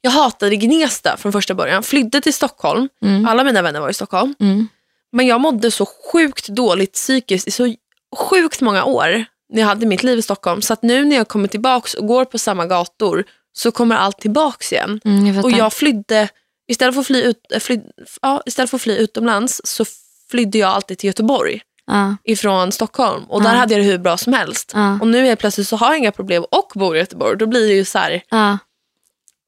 [0.00, 1.82] jag hatade Gnesta från första början.
[1.82, 2.88] Flydde till Stockholm.
[3.04, 3.26] Mm.
[3.26, 4.34] Alla mina vänner var i Stockholm.
[4.40, 4.68] Mm.
[5.12, 7.74] Men jag mådde så sjukt dåligt psykiskt i så
[8.16, 10.62] sjukt många år när jag hade mitt liv i Stockholm.
[10.62, 14.18] Så att nu när jag kommer tillbaks och går på samma gator så kommer allt
[14.18, 15.00] tillbaks igen.
[15.04, 16.28] Mm, jag Och jag flydde,
[16.68, 17.80] istället för att fly, ut, äh, fly,
[18.22, 19.84] ja, istället för att fly utomlands så
[20.30, 23.24] flydde jag alltid till Göteborg ja, ifrån Stockholm.
[23.24, 24.72] Och där hade jag det hur bra som helst.
[24.74, 27.38] ja, Och nu helt plötsligt så har jag inga problem och bor i Göteborg.
[27.38, 28.58] Då blir det ju så här, ja.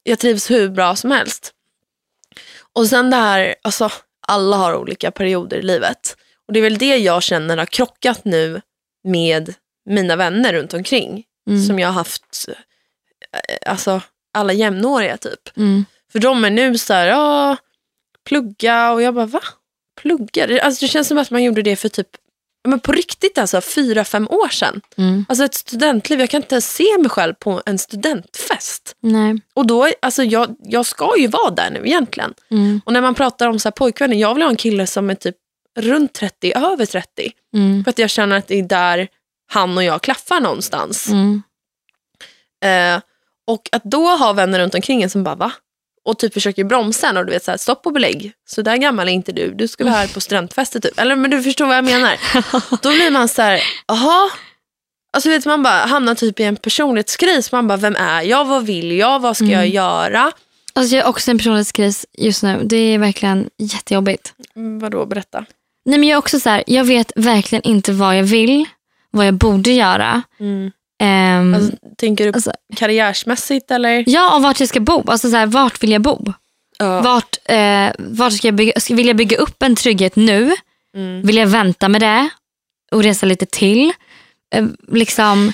[0.03, 1.51] jag trivs hur bra som helst.
[2.73, 3.89] Och sen det här, alltså
[4.27, 6.17] alla har olika perioder i livet.
[6.47, 8.61] Och det är väl det jag känner har krockat nu
[9.03, 9.53] med
[9.85, 11.23] mina vänner runt omkring.
[11.49, 11.63] Mm.
[11.63, 14.01] Som jag har haft, eh, alltså
[14.33, 15.57] alla jämnåriga typ.
[15.57, 15.85] Mm.
[16.11, 17.57] För de är nu så här, ja,
[18.25, 19.41] plugga och jag bara, va?
[20.01, 20.63] Plugga?
[20.63, 22.07] Alltså det känns som att man gjorde det för typ,
[22.67, 24.81] men på riktigt alltså, fyra, fem år sedan.
[24.97, 25.25] Mm.
[25.29, 28.95] Alltså ett studentliv, jag kan inte ens se mig själv på en studentfest.
[28.99, 29.41] Nej.
[29.53, 32.33] Och då, alltså jag, jag ska ju vara där nu egentligen.
[32.51, 32.81] Mm.
[32.85, 35.15] Och när man pratar om så här pojkvänner, jag vill ha en kille som är
[35.15, 35.35] typ
[35.77, 37.31] runt 30, över 30.
[37.53, 37.83] Mm.
[37.83, 39.07] För att jag känner att det är där
[39.47, 41.09] han och jag klaffar någonstans.
[41.09, 41.43] Mm.
[42.63, 43.01] Eh,
[43.47, 45.51] och att då ha vänner runt omkring en som bara va?
[46.05, 48.31] Och typ försöker bromsa en och du vet så här, stopp och belägg.
[48.47, 49.51] Så där gammal är inte du.
[49.53, 50.99] Du ska vara här på studentfester typ.
[50.99, 52.17] Eller men du förstår vad jag menar.
[52.81, 54.29] Då blir man så här, jaha.
[55.13, 57.51] Alltså vet man bara hamnar typ i en personlighetskris.
[57.51, 58.45] Man bara, vem är jag?
[58.45, 59.19] Vad vill jag?
[59.19, 60.31] Vad ska jag göra?
[60.73, 62.61] Alltså jag har också en personlighetskris just nu.
[62.63, 64.33] Det är verkligen jättejobbigt.
[64.55, 65.45] Mm, vadå, berätta.
[65.85, 68.65] Nej, men jag är också så här, jag vet verkligen inte vad jag vill,
[69.11, 70.21] vad jag borde göra.
[71.03, 74.03] Ehm, Alltså, tänker du Alltså- karriärsmässigt eller?
[74.07, 75.03] ja, och vart jag ska bo.
[75.11, 76.33] Alltså så här, vart vill jag bo?
[76.77, 77.01] Ja.
[77.01, 80.53] Vart, eh, vart ska jag bygga, vill jag bygga upp en trygghet nu?
[80.95, 81.21] Mm.
[81.21, 82.29] Vill jag vänta med det
[82.91, 83.93] och resa lite till?
[84.55, 85.53] Eh, liksom,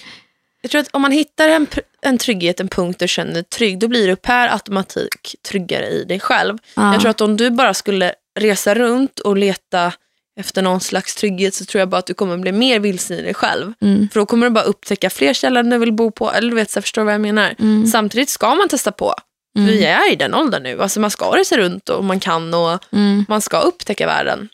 [0.62, 1.68] Jag tror att om man hittar en,
[2.02, 6.04] en trygghet, en punkt du känner dig trygg, då blir du per automatik tryggare i
[6.04, 6.58] dig själv.
[6.76, 6.92] ja.
[6.94, 9.94] Jag tror att om du bara skulle resa runt och leta
[10.40, 13.22] efter någon slags trygghet så tror jag bara att du kommer bli mer vilsen i
[13.22, 13.74] dig själv.
[13.82, 16.32] mm, För då kommer du bara upptäcka fler ställen du vill bo på.
[16.32, 17.56] Eller du vet, så jag förstår vad jag menar.
[17.60, 19.14] mm, Samtidigt ska man testa på.
[19.58, 20.82] Mm, Vi är i den åldern nu.
[20.82, 24.50] Alltså man ska resa runt och man kan och mm, man ska upptäcka världen.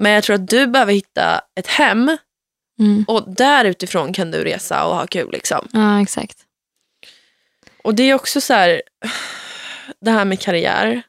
[0.00, 2.16] Men jag tror att du behöver hitta ett hem
[2.80, 3.04] mm.
[3.08, 5.30] och där utifrån kan du resa och ha kul.
[5.32, 5.68] Liksom.
[5.72, 6.38] Ja, exakt.
[7.82, 8.82] Och det är också så här,
[10.00, 11.02] det här med karriär.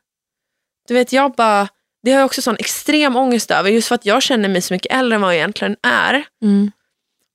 [0.88, 1.68] Du vet, jag bara,
[2.10, 3.70] det har jag också sån extrem ångest över.
[3.70, 6.26] Just för att jag känner mig så mycket äldre än vad jag egentligen är.
[6.44, 6.72] Mm,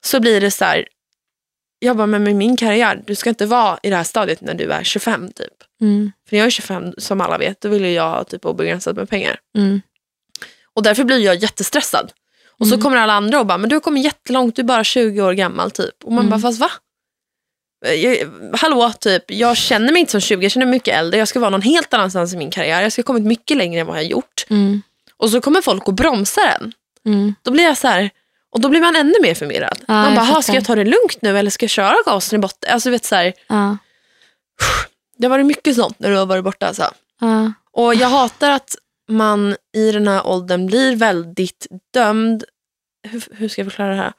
[0.04, 0.88] Så blir det så här,
[1.78, 4.54] jag bara, men med min karriär, du ska inte vara i det här stadiet när
[4.54, 5.52] du är 25 typ.
[5.80, 8.96] mm, För när jag är 25, som alla vet, då vill jag ha typ obegränsat
[8.96, 9.36] med pengar.
[9.58, 9.80] mm,
[10.74, 12.12] Och därför blir jag jättestressad.
[12.58, 12.82] Och så Mm.
[12.84, 15.32] kommer alla andra och bara, men du har kommit jättelångt, du är bara 20 år
[15.32, 16.04] gammal typ.
[16.04, 16.30] Och man Mm.
[16.30, 16.70] bara, fast va?
[17.88, 18.28] Jag,
[18.58, 21.18] hallå, typ, jag känner mig inte som 20, jag känner mig mycket äldre.
[21.18, 22.82] Jag ska vara någon helt annanstans i min karriär.
[22.82, 24.46] Jag ska ha kommit mycket längre än vad jag har gjort.
[24.50, 24.82] mm,
[25.16, 26.72] Och så kommer folk och bromsar en.
[27.06, 27.34] mm.
[27.42, 28.10] Då blir jag så här,
[28.52, 29.78] och då blir man ännu mer förvirrad.
[29.88, 30.40] Ja, man bara, "Ha, fattar.
[30.42, 32.72] ska jag ta det lugnt nu eller ska jag köra gasen i botten?
[32.72, 33.76] Alltså, vet, så här, Ja,
[35.18, 36.66] det har varit mycket sånt när du har varit borta.
[36.66, 36.90] Alltså.
[37.20, 38.76] ja, Och jag hatar att
[39.08, 42.44] man i den här åldern blir väldigt dömd.
[43.08, 44.12] Hur, hur ska jag förklara det här?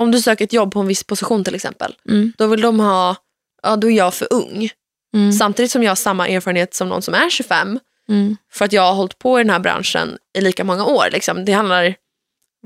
[0.00, 1.94] Om du söker ett jobb på en viss position till exempel.
[2.08, 3.16] mm, Då vill de ha,
[3.62, 4.68] ja då är jag för ung.
[5.14, 7.80] mm, Samtidigt som jag har samma erfarenhet som någon som är 25.
[8.08, 11.04] mm, För att jag har hållit på i den här branschen i lika många år.
[11.12, 11.44] Liksom.
[11.44, 11.94] Det handlar,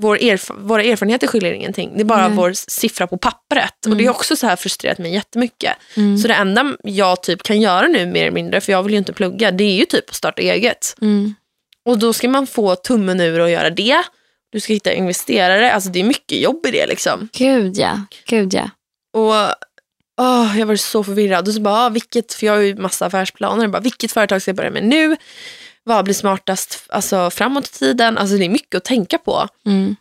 [0.01, 1.91] vår erf våra erfarenheter skiljer ingenting.
[1.95, 2.37] Det är bara Nej.
[2.37, 3.73] vår siffra på pappret.
[3.79, 3.97] Och Mm.
[3.97, 5.73] det är också så här frustrerat mig jättemycket.
[5.97, 8.91] mm, Så det enda jag typ kan göra nu mer eller mindre, för jag vill
[8.91, 10.95] ju inte plugga, det är ju typ att starta eget.
[11.01, 11.33] mm,
[11.85, 14.03] Och då ska man få tummen ur och göra det.
[14.55, 15.73] Du ska hitta investerare.
[15.73, 17.29] Alltså det är mycket jobb i det liksom.
[17.33, 18.69] Gud ja, gud ja.
[19.13, 19.33] Och
[20.21, 21.47] åh, jag var så förvirrad.
[21.47, 23.67] Och så bara, ah, vilket, för jag har ju massa affärsplaner.
[23.67, 25.17] Bara, vilket företag ska jag börja med nu?
[25.83, 28.17] Vad blir smartast alltså, framåt i tiden?
[28.17, 29.47] Alltså det är mycket att tänka på.
[29.65, 29.95] Mm,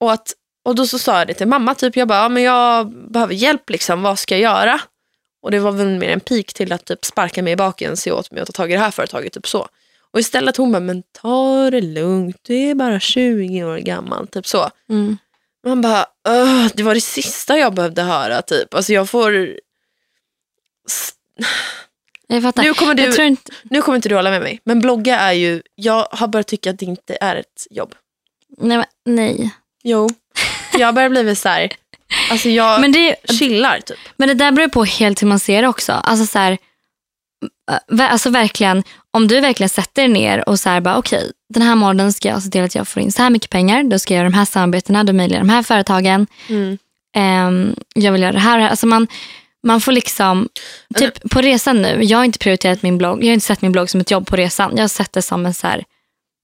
[0.00, 0.32] Och, att,
[0.64, 3.34] och då så sa jag det till mamma, typ, jag bara, ah, men jag behöver
[3.34, 4.02] hjälp, liksom.
[4.02, 4.80] vad ska jag göra?
[5.42, 8.12] Och det var väl mer en pik till att typ, sparka mig i baken, se
[8.12, 9.32] åt mig att ta tag i det här företaget.
[9.32, 9.68] Typ så.
[10.16, 14.26] Och istället hon bara, men ta det lugnt, du är bara 20 år gammal.
[14.28, 14.70] Typ så.
[14.88, 15.18] Mm.
[15.66, 18.42] Man bara, "Ugh, det var det sista jag behövde höra.
[18.42, 18.74] Typ.
[18.74, 19.56] Alltså jag får...
[22.26, 22.62] Jag fattar.
[22.62, 25.18] Nu kommer, Jag du, tror inte, nu kommer inte du hålla med mig, men blogga
[25.18, 27.94] är ju, jag har börjat tycka att det inte är ett jobb.
[28.58, 29.50] nej, men, nej.
[29.82, 30.08] Jo,
[30.78, 31.72] jag börjar bli så här,
[32.30, 33.98] alltså jag Men det, chillar typ.
[34.16, 35.92] Men det där beror på helt hur man ser det också.
[35.92, 36.58] Alltså, så här,
[38.00, 41.74] alltså verkligen, om du verkligen sätter dig ner och så här, bara okej, den här
[41.74, 43.82] månaden ska jag se till att jag får in så här mycket pengar.
[43.82, 46.26] Då ska jag göra de här samarbetena, då mejlar jag de här företagen.
[46.48, 46.78] Mm.
[47.16, 48.58] Ehm, jag vill göra det här.
[48.58, 49.06] Alltså man,
[49.66, 50.48] man får liksom,
[50.94, 53.72] typ på resan nu, jag har inte prioriterat min blogg, jag har inte sett min
[53.72, 54.72] blogg som ett jobb på resan.
[54.76, 55.84] Jag har sett det som en så här,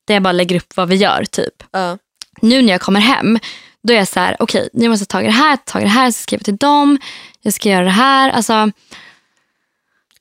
[0.06, 1.98] där jag bara lägger upp vad vi gör typ Ja.
[2.40, 3.38] nu när jag kommer hem,
[3.82, 6.04] då är jag så här, okej, nu måste jag ta det här, ta det här,
[6.04, 6.98] jag ska skriva till dem,
[7.42, 8.30] jag ska göra det här.
[8.30, 8.70] Alltså,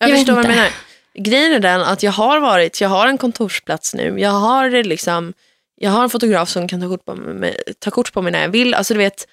[0.01, 0.69] Jag, Jag förstår vad du menar.
[1.13, 4.19] Grejen är den att jag har varit, jag har en kontorsplats nu.
[4.19, 5.33] Jag har liksom,
[5.75, 8.41] jag har en fotograf som kan ta kort på mig, ta kort på mig när
[8.41, 8.73] jag vill.
[8.73, 9.27] Alltså du vet,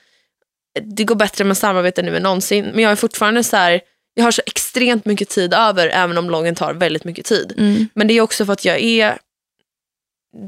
[0.83, 2.71] det går bättre med samarbete nu än någonsin.
[2.75, 3.81] Men jag är fortfarande så här,
[4.15, 7.55] jag har så extremt mycket tid över även om bloggen tar väldigt mycket tid.
[7.59, 9.19] mm, Men det är också för att jag är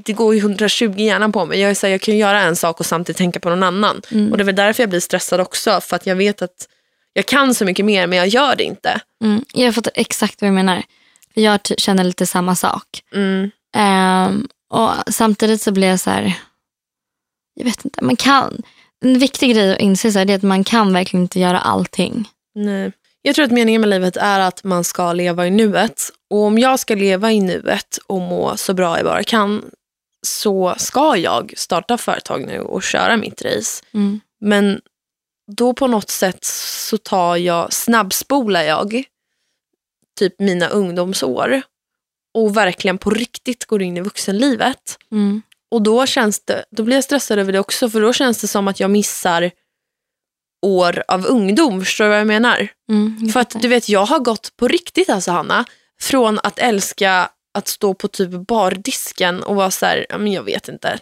[0.05, 1.61] det går ju 120 hjärnan på mig.
[1.61, 4.03] Jag, är så här, jag kan göra en sak och samtidigt tänka på någon annan.
[4.11, 5.81] mm, Och det är väl därför jag blir stressad också.
[5.81, 6.69] För att jag vet att
[7.13, 9.01] jag kan så mycket mer men jag gör det inte.
[9.25, 10.83] mm, jag fattar exakt vad du menar.
[11.35, 13.03] Jag känner lite samma sak.
[13.15, 13.51] Mm.
[13.77, 16.35] Ehm, och Samtidigt så blir jag så här,
[17.55, 18.63] jag vet inte, man kan.
[19.05, 21.59] En viktig grej att inse så här, det är att man kan verkligen inte göra
[21.61, 22.29] allting.
[22.55, 22.93] Nej.
[23.23, 26.11] Jag tror att meningen med livet är att man ska leva i nuet.
[26.31, 29.65] Och om jag ska leva i nuet och må så bra jag bara kan
[30.27, 33.85] så ska jag starta företag nu och köra mitt race.
[33.95, 34.81] Mm, Men
[35.57, 39.05] då på något sätt så tar jag, snabbspolar jag
[40.19, 41.63] typ mina ungdomsår
[42.35, 44.99] och verkligen på riktigt går in i vuxenlivet.
[45.13, 48.41] mm, Och då känns det, då blir jag stressad över det också för då känns
[48.41, 49.51] det som att jag missar
[50.67, 51.85] år av ungdom.
[51.85, 52.69] Förstår du vad jag menar?
[52.89, 55.65] mm, För att du vet, jag har gått på riktigt alltså Hanna,
[56.01, 60.69] från att älska att stå på typ bardisken och vara så här, men jag vet
[60.69, 60.99] inte,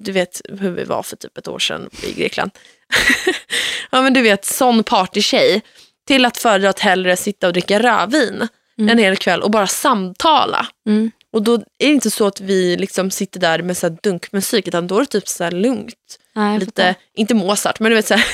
[0.00, 2.50] du vet hur vi var för typ ett år sedan i Grekland.
[3.90, 5.62] ja men du vet, sån partytjej.
[6.06, 8.90] Till att föredra att hellre sitta och dricka rövin Mm.
[8.90, 10.66] en hel kväll och bara samtala.
[10.88, 14.68] Mm, Och då är det inte så att vi liksom sitter där med så dunkmusik
[14.68, 15.94] utan då är det typ så här lugnt.
[16.34, 16.94] jag Lite, fattar.
[17.16, 18.24] inte Mozart men du vet så här,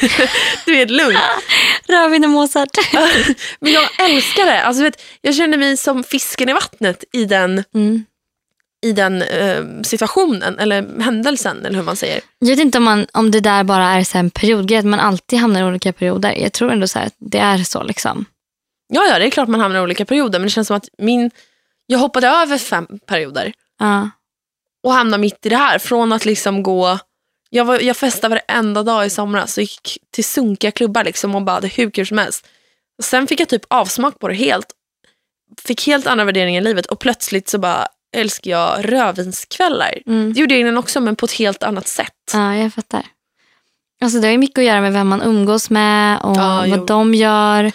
[0.66, 1.18] du vet lugnt.
[1.88, 2.68] Rödvin och Mozart.
[3.60, 4.62] Men jag älskar det.
[4.62, 8.04] Alltså, vet, jag känner mig som fisken i vattnet i den, Mm.
[8.82, 12.20] I den eh, situationen eller händelsen eller hur man säger.
[12.38, 15.00] Jag vet inte om, man, om det där bara är så en periodgrej, att man
[15.00, 16.32] alltid hamnar i olika perioder.
[16.32, 17.82] Jag tror ändå så att det är så.
[17.82, 18.24] liksom.
[18.88, 20.88] Ja, ja, det är klart man hamnar i olika perioder men det känns som att
[20.98, 21.30] min,
[21.86, 24.10] jag hoppade över fem perioder Ja.
[24.84, 25.78] och hamnade mitt i det här.
[25.78, 26.98] Från att liksom gå,
[27.50, 31.42] jag, var, jag festade varenda dag i somras och gick till sunkiga klubbar liksom och
[31.42, 32.46] bara hade hur kul som helst.
[32.98, 34.66] Och sen fick jag typ avsmak på det helt.
[35.64, 39.98] Fick helt andra värderingar i livet och plötsligt så bara älskar jag rödvinskvällar.
[40.06, 40.32] Mm.
[40.32, 42.12] Det gjorde jag innan också men på ett helt annat sätt.
[42.32, 43.06] ja, jag fattar.
[44.02, 46.68] Alltså, det har ju mycket att göra med vem man umgås med och Ja, vad
[46.78, 46.84] jo.
[46.86, 47.72] de gör.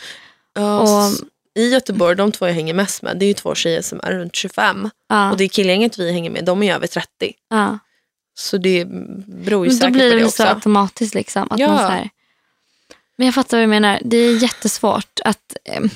[0.53, 1.11] Ja, Och-
[1.55, 4.11] I Göteborg, de två jag hänger mest med, det är ju två tjejer som är
[4.11, 4.89] runt 25.
[5.09, 7.33] Ja, Och det killgänget vi hänger med, de är över 30.
[7.49, 7.79] ja.
[8.39, 8.85] Så det
[9.25, 10.53] beror ju Men då säkert blir på det det väl så också.
[10.55, 11.15] automatiskt.
[11.15, 12.09] Liksom, att man så här,
[13.17, 13.99] men jag fattar vad du menar.
[14.05, 15.57] Det är jättesvårt att...
[15.65, 15.89] ehm,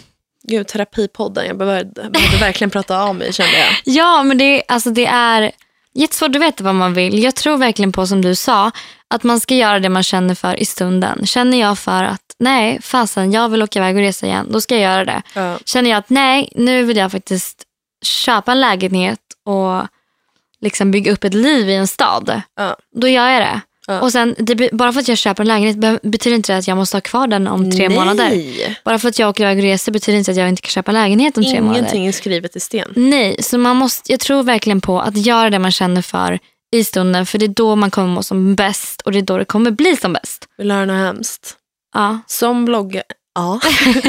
[0.43, 3.67] Gud, terapipodden, jag behövde, behövde verkligen prata av mig kände jag.
[3.83, 5.51] Ja, men det, är- alltså, det är
[5.93, 7.23] jättesvårt att veta vad man vill.
[7.23, 8.71] Jag tror verkligen på, som du sa,
[9.07, 11.25] att man ska göra det man känner för i stunden.
[11.25, 14.75] Känner jag för att nej, fasen, jag vill åka iväg och resa igen, då ska
[14.77, 15.21] jag göra det.
[15.35, 15.57] Ja.
[15.65, 17.63] Känner jag att nej, nu vill jag faktiskt
[18.05, 19.81] köpa en lägenhet och
[20.61, 22.75] liksom bygga upp ett liv i en stad, Ja.
[22.95, 23.61] då gör jag det.
[23.87, 24.01] Ja.
[24.01, 26.67] Och sen, det, bara för att jag köper en lägenhet be- betyder inte det att
[26.67, 27.97] jag måste ha kvar den om tre Nej.
[27.97, 28.77] månader.
[28.85, 30.91] Bara för att jag åker iväg och reser betyder inte att jag inte kan köpa
[30.91, 31.79] lägenhet om tre månader.
[31.79, 32.93] Ingenting är skrivet i sten.
[32.95, 36.39] Nej, så man måste, jag tror verkligen på att göra det man känner för
[36.75, 37.25] i stunden.
[37.25, 39.71] För det är då man kommer må som bäst och det är då det kommer
[39.71, 40.45] bli som bäst.
[40.57, 41.55] Vill du höra något hemskt?
[41.93, 43.01] Ja, Som, blogga-
[43.35, 43.59] ja.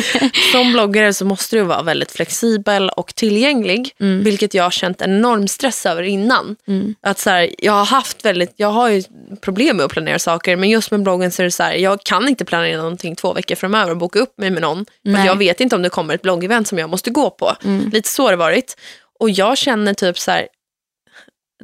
[0.52, 3.94] som bloggare så måste du vara väldigt flexibel och tillgänglig.
[4.00, 4.24] Mm.
[4.24, 6.56] Vilket jag har känt en enorm stress över innan.
[6.68, 9.02] mm, Att så här, jag har haft väldigt, jag har ju
[9.40, 12.02] problem med att planera saker men just med bloggen så är det så här, jag
[12.04, 14.84] kan inte planera någonting två veckor framöver och boka upp mig med någon.
[15.02, 15.26] För Nej.
[15.26, 17.56] jag vet inte om det kommer ett bloggevent som jag måste gå på.
[17.64, 18.76] mm, Lite så har det varit.
[19.20, 20.48] Och jag känner typ så här,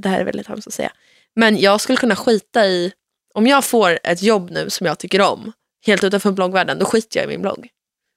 [0.00, 0.92] det här är väldigt hemskt att säga,
[1.36, 2.92] men jag skulle kunna skita i,
[3.34, 5.52] om jag får ett jobb nu som jag tycker om,
[5.88, 7.68] helt utanför bloggvärlden, då skiter jag i min blogg.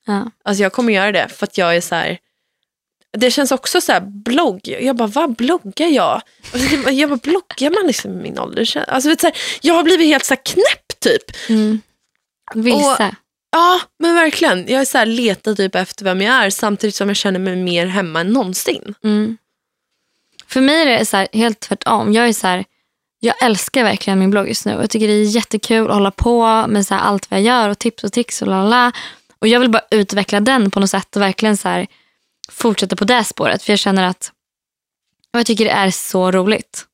[0.06, 2.18] ja, Alltså jag kommer göra det för att jag är så här,
[3.18, 4.62] det känns också så här blogg.
[4.82, 6.22] Jag bara, vad bloggar jag?
[6.92, 8.84] Jag bara, bloggar man liksom i min ålder?
[8.88, 11.50] Alltså, vet, så här, jag har blivit helt så här knäpp typ.
[11.50, 11.82] Mm.
[12.56, 13.16] Vissa.
[13.52, 14.66] Ja, men verkligen.
[14.68, 17.56] Jag är så här, letar typ efter vem jag är samtidigt som jag känner mig
[17.56, 18.96] mer hemma än någonsin.
[19.04, 19.38] Mm.
[20.48, 22.14] För mig är det så här, helt tvärtom.
[22.14, 22.66] Jag är så här,
[23.24, 24.72] jag älskar verkligen min blogg just nu.
[24.72, 27.80] Jag tycker det är jättekul att hålla på med så allt vad jag gör och
[27.80, 28.92] tips och tricks och lalala.
[29.40, 31.88] Och jag vill bara utveckla den på något sätt och verkligen så här,
[32.50, 33.64] fortsätta på det spåret.
[33.64, 34.32] För jag känner att
[35.32, 36.86] jag tycker det är så roligt.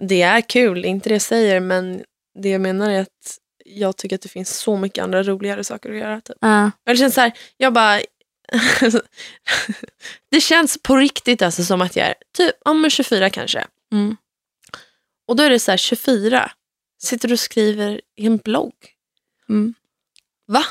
[0.00, 2.02] Det är kul, inte det jag säger, men
[2.38, 5.90] det jag menar är att jag tycker att det finns så mycket andra roligare saker
[5.90, 6.20] att göra.
[6.20, 6.36] Typ.
[6.40, 6.64] Ja.
[6.64, 8.00] Och Det känns så här, jag bara...
[10.30, 13.64] det känns på riktigt alltså som att jag är typ om 24 kanske.
[13.92, 14.16] Mm.
[15.28, 16.50] Och då är det så här 24,
[17.02, 18.72] sitter du och skriver i en blogg.
[19.48, 19.74] Mm.
[20.46, 20.64] Va?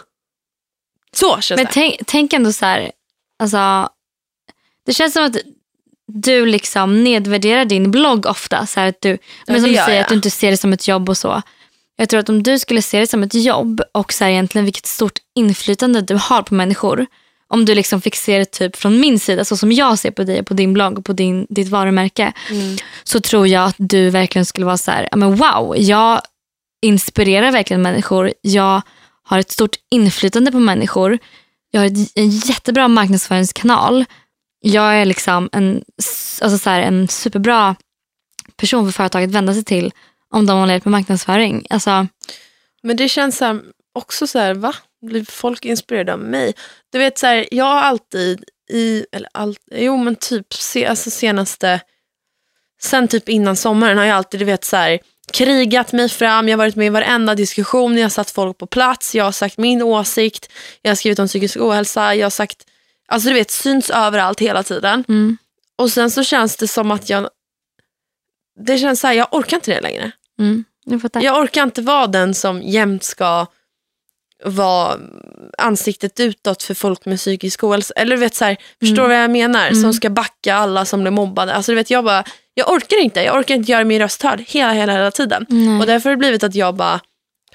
[1.12, 1.72] Så känns Men det.
[1.74, 2.92] tänk, tänk ändå så här,
[3.40, 3.90] alltså,
[4.86, 5.38] det känns som att
[6.08, 8.66] du liksom nedvärderar din blogg ofta.
[8.66, 10.02] Så att du, men som du säger, jag.
[10.02, 11.42] att du inte ser det som ett jobb och så.
[11.96, 14.66] Jag tror att om du skulle se det som ett jobb och så här egentligen
[14.66, 17.06] vilket stort inflytande du har på människor.
[17.50, 20.24] Om du liksom fick se det typ från min sida, så som jag ser på
[20.24, 22.34] dig på din blogg och på din, ditt varumärke.
[22.50, 22.78] Mm.
[23.04, 26.22] Så tror jag att du verkligen skulle vara så här, men wow, jag
[26.82, 28.34] inspirerar verkligen människor.
[28.42, 28.82] Jag
[29.24, 31.18] har ett stort inflytande på människor.
[31.72, 34.06] Jag har ett, en jättebra marknadsföringskanal.
[34.62, 35.84] Jag är liksom en,
[36.42, 37.76] alltså så här, en superbra
[38.58, 39.92] person för företaget att vända sig till
[40.34, 41.66] om de har hjälp med marknadsföring.
[41.70, 42.08] Alltså,
[42.82, 43.62] Men det känns så här,
[43.94, 44.74] också så här, va?
[45.02, 46.54] Blir folk inspirerade av mig?
[46.92, 51.10] Du vet så här, jag har alltid i, eller allt, jo men typ se, alltså
[51.12, 51.82] senaste,
[52.82, 55.00] sen typ innan sommaren har jag alltid, du vet så här,
[55.34, 58.68] krigat mig fram, jag har varit med i varenda diskussion, jag har satt folk på
[58.68, 62.68] plats, jag har sagt min åsikt, jag har skrivit om psykisk ohälsa, jag har sagt,
[63.08, 65.04] alltså du vet, syns överallt hela tiden.
[65.08, 65.38] mm,
[65.76, 67.30] Och sen så känns det som att jag,
[68.66, 70.12] det känns så här, jag orkar inte det längre.
[70.40, 70.66] mm,
[71.14, 71.24] jag.
[71.24, 73.46] Jag orkar inte vara den som jämt ska
[74.46, 75.00] vara
[75.58, 77.94] ansiktet utåt för folk med psykisk ohälsa.
[77.94, 79.72] Eller du vet så här, förstår du vad jag menar?
[79.72, 81.54] Som ska backa alla som blir mobbade.
[81.54, 82.24] Alltså du vet jag bara,
[82.54, 83.22] jag orkar inte.
[83.22, 85.46] Jag orkar inte göra min röst hörd hela, hela, hela tiden.
[85.50, 85.80] Nej.
[85.80, 87.00] Och därför har det blivit att jag bara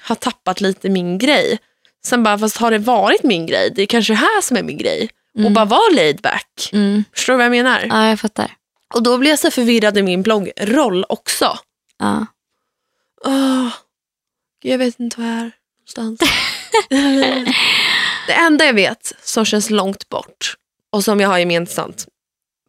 [0.01, 1.59] har tappat lite min grej.
[2.05, 3.71] Sen bara, fast har det varit min grej?
[3.75, 5.09] Det är kanske det här som är min grej.
[5.45, 6.69] Och bara vara laid back.
[6.73, 7.03] Mm.
[7.15, 7.85] Förstår du vad jag menar?
[7.89, 8.51] Ja, jag fattar.
[8.93, 11.57] Och då blir jag så förvirrad i min bloggroll också.
[11.99, 12.25] Ja.
[13.25, 13.69] Åh,
[14.61, 15.51] jag vet inte var jag är
[15.97, 16.31] någonstans.
[18.27, 20.55] det enda jag vet som känns långt bort
[20.91, 22.07] och som jag har gemensamt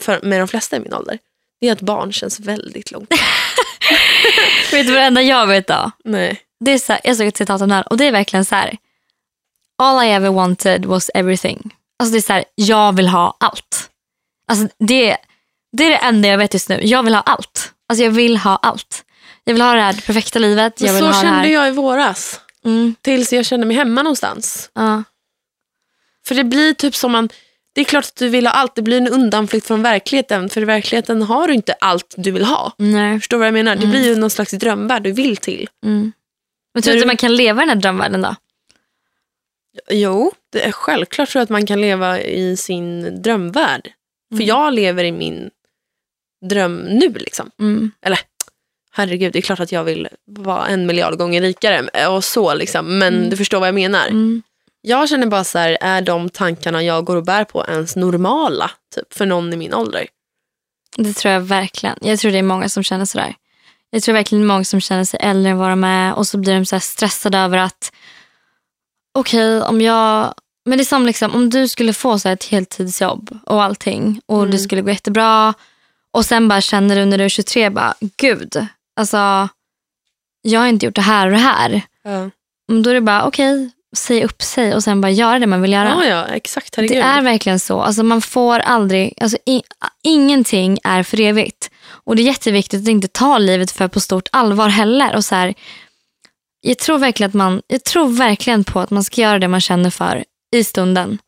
[0.01, 1.19] för, med de flesta i min ålder,
[1.61, 3.19] det är att barn känns väldigt långt bort.
[4.73, 5.91] Vet du vad det enda jag vet då?
[6.05, 6.41] Nej.
[6.61, 8.45] Det är så här, jag såg ett citat om det här och det är verkligen
[8.45, 8.77] så här.
[9.79, 11.75] All I ever wanted was everything.
[11.99, 13.91] Alltså det är så här, jag vill ha allt.
[14.49, 15.17] Alltså det,
[15.73, 16.81] det är det enda jag vet just nu.
[16.83, 17.73] Jag vill ha allt.
[17.89, 19.05] Alltså jag vill ha allt.
[19.45, 20.81] Jag vill ha det här perfekta livet.
[20.81, 21.47] Jag vill så ha det kände här.
[21.47, 22.41] jag i våras.
[22.65, 24.71] Mm, Tills jag kände mig hemma någonstans.
[24.75, 25.03] ja.
[26.27, 27.29] För det blir typ som man,
[27.73, 30.49] det är klart att du vill ha allt, det blir en undanflykt från verkligheten.
[30.49, 32.73] För i verkligheten har du inte allt du vill ha.
[32.79, 33.21] Nej.
[33.21, 33.77] Förstår du vad jag menar?
[33.77, 35.69] Det blir ju någon slags drömvärld du vill till.
[35.85, 36.13] Mm.
[36.75, 38.35] Men tror du inte man kan leva i den här drömvärlden då?
[39.91, 43.93] Jo, det är självklart tror jag att man kan leva i sin drömvärld.
[44.37, 45.51] För jag lever i min
[46.49, 47.09] dröm nu.
[47.09, 47.51] liksom.
[47.61, 47.91] Mm.
[48.03, 48.19] Eller
[48.95, 52.55] herregud, det är klart att jag vill vara en miljard gånger rikare och så.
[52.55, 52.99] liksom.
[52.99, 54.07] Men du förstår vad jag menar.
[54.07, 54.43] Mm.
[54.81, 58.71] Jag känner bara så här, är de tankarna jag går och bär på ens normala
[58.95, 60.07] typ, för någon i min ålder?
[60.97, 61.99] Det tror jag verkligen.
[62.01, 63.35] Jag tror det är många som känner sådär.
[63.91, 66.55] Jag tror verkligen många som känner sig äldre än vad de är och så blir
[66.55, 67.93] de så stressade över att
[69.15, 70.35] okej om jag
[70.65, 74.49] men det är som liksom, om du skulle få så ett heltidsjobb och allting och
[74.49, 75.55] det skulle gå jättebra
[76.11, 78.67] och sen bara känner du när du är 23 bara gud
[78.97, 79.49] alltså
[80.43, 81.83] jag har inte gjort det här och det här.
[82.05, 82.31] Ja,
[82.83, 85.73] Då är det bara okej, säg upp sig och sen bara göra det man vill
[85.73, 85.89] göra.
[85.89, 86.77] ja, ja exakt.
[86.77, 86.97] Herregud.
[86.97, 87.81] Det är verkligen så.
[87.81, 89.63] Alltså man får aldrig, alltså i,
[90.03, 91.71] ingenting är för evigt.
[91.87, 95.17] Och det är jätteviktigt att inte ta livet för på stort allvar heller.
[95.17, 95.55] Och så här,
[96.61, 99.61] jag, tror verkligen att man, jag tror verkligen på att man ska göra det man
[99.61, 100.25] känner för
[100.57, 101.19] i stunden.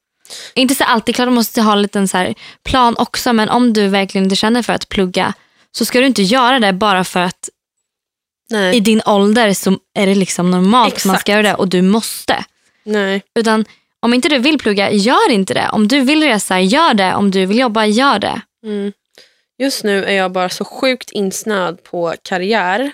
[0.55, 3.33] Inte så alltid, klart man måste ha en liten så plan också.
[3.33, 5.35] Men om du verkligen inte känner för att plugga
[5.73, 7.49] så ska du inte göra det bara för att
[8.51, 8.77] Nej.
[8.77, 11.21] i din ålder så är det liksom normalt att man Exakt.
[11.21, 12.45] ska göra det och du måste.
[12.85, 13.23] Nej.
[13.35, 13.65] Utan
[14.01, 15.69] om inte du vill plugga, gör inte det.
[15.73, 17.15] Om du vill resa, gör det.
[17.15, 18.41] Om du vill jobba, gör det.
[18.65, 18.93] Mm.
[19.59, 22.93] Just nu är jag bara så sjukt insnöad på karriär.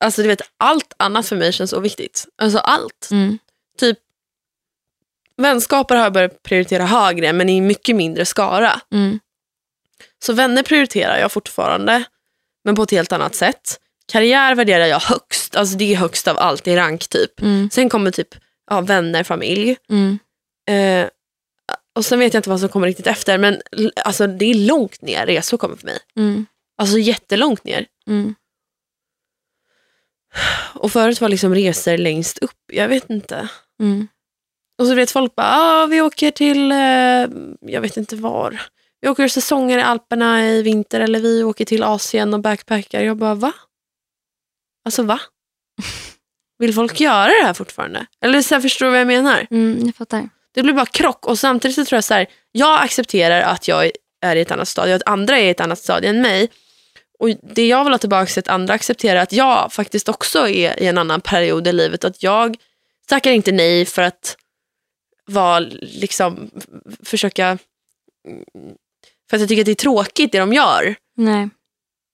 [0.00, 2.26] Alltså du vet, allt annat för mig känns så viktigt.
[2.42, 3.08] Alltså allt.
[3.10, 3.38] Mm.
[3.78, 3.98] Typ,
[5.36, 8.80] vänskaper har jag börjat prioritera högre men i mycket mindre skara.
[8.92, 9.20] Mm.
[10.18, 12.04] Så vänner prioriterar jag fortfarande,
[12.64, 13.80] men på ett helt annat sätt.
[14.12, 17.40] Karriär värderar jag högst, alltså det är högst av allt i rank typ.
[17.40, 17.70] Mm.
[17.72, 18.34] Sen kommer typ
[18.70, 19.76] ja, vänner, familj.
[19.88, 20.18] Mm.
[20.70, 21.08] Eh,
[21.94, 23.60] och sen vet jag inte vad som kommer riktigt efter, men
[24.04, 25.98] alltså, det är långt ner resor kommer för mig.
[26.16, 26.46] Mm.
[26.78, 27.86] Alltså jättelångt ner.
[28.06, 28.34] Mm.
[30.74, 33.48] Och förut var liksom resor längst upp, jag vet inte.
[33.80, 34.08] Mm.
[34.78, 36.78] Och så vet folk bara, ah, vi åker till, eh,
[37.72, 38.62] jag vet inte var.
[39.00, 43.00] Vi åker säsonger i Alperna i vinter eller vi åker till Asien och backpackar.
[43.00, 43.52] Jag bara, va?
[44.86, 45.20] Alltså va?
[46.58, 48.06] Vill folk göra det här fortfarande?
[48.20, 49.46] Eller så här, förstår du vad jag menar?
[49.50, 49.86] Mm.
[49.86, 50.28] Jag fattar.
[50.54, 53.90] Det blir bara krock och samtidigt så tror jag så här, jag accepterar att jag
[54.20, 56.50] är i ett annat stadie och att andra är i ett annat stadie än mig.
[57.18, 60.82] Och det jag vill ha tillbaka är att andra accepterar att jag faktiskt också är
[60.82, 62.04] i en annan period i livet.
[62.04, 62.56] Att jag
[63.06, 64.36] tackar inte nej för att
[65.26, 66.50] vara liksom,
[67.04, 67.58] försöka,
[69.30, 70.96] för att jag tycker att det är tråkigt det de gör.
[71.16, 71.48] Nej.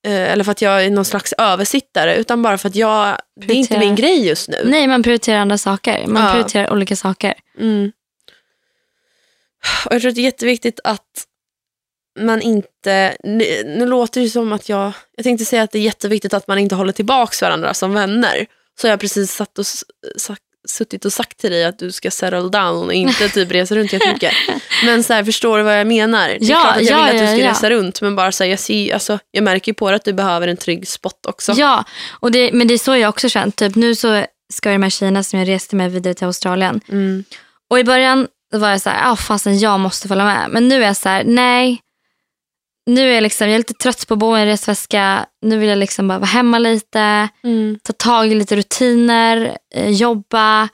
[0.05, 3.53] Eh, Eller för att jag är någon slags översittare, utan bara för att jag, det
[3.53, 4.57] är inte min grej just nu.
[4.65, 6.07] Nej, man prioriterar andra saker.
[6.07, 6.31] Man Ja.
[6.31, 7.33] prioriterar olika saker.
[7.59, 7.91] Mm.
[9.85, 11.25] Och jag tror att det är jätteviktigt att
[12.19, 15.83] man inte, nu, nu låter det som att jag, jag tänkte säga att det är
[15.83, 18.45] jätteviktigt att man inte håller tillbaka varandra som vänner.
[18.81, 19.65] Så jag precis satt och,
[20.17, 23.75] sagt, suttit och sagt till dig att du ska settle down och inte typ resa
[23.75, 24.33] runt jättemycket.
[24.85, 26.27] Men så här, förstår du vad jag menar?
[26.27, 27.51] Det är Ja, klart att jag ja, vill att du ska ja.
[27.51, 30.05] resa runt men bara så här, jag, ser, alltså, jag märker ju på det att
[30.05, 31.53] du behöver en trygg spot också.
[31.55, 33.55] Ja, och det, men det är så jag också känt.
[33.55, 36.81] Typ, nu så ska de här tjejerna som jag reste med vidare till Australien.
[36.89, 37.23] Mm.
[37.69, 40.49] Och i början var jag så här, ah, fasen jag måste följa med.
[40.49, 41.79] Men nu är jag så här, nej.
[42.85, 45.25] Nu är jag, liksom, jag är lite trött på att bo i en resväska.
[45.41, 47.29] Nu vill jag liksom bara vara hemma lite.
[47.43, 47.79] Mm.
[47.83, 49.57] Ta tag i lite rutiner.
[49.75, 50.69] Eh, jobba.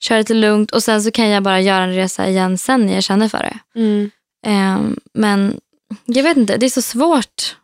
[0.00, 0.70] Köra lite lugnt.
[0.70, 3.38] Och sen så kan jag bara göra en resa igen sen när jag känner för
[3.38, 3.58] det.
[3.80, 4.10] Mm.
[4.46, 5.60] Ehm, men
[6.04, 7.56] jag vet inte, det är så svårt.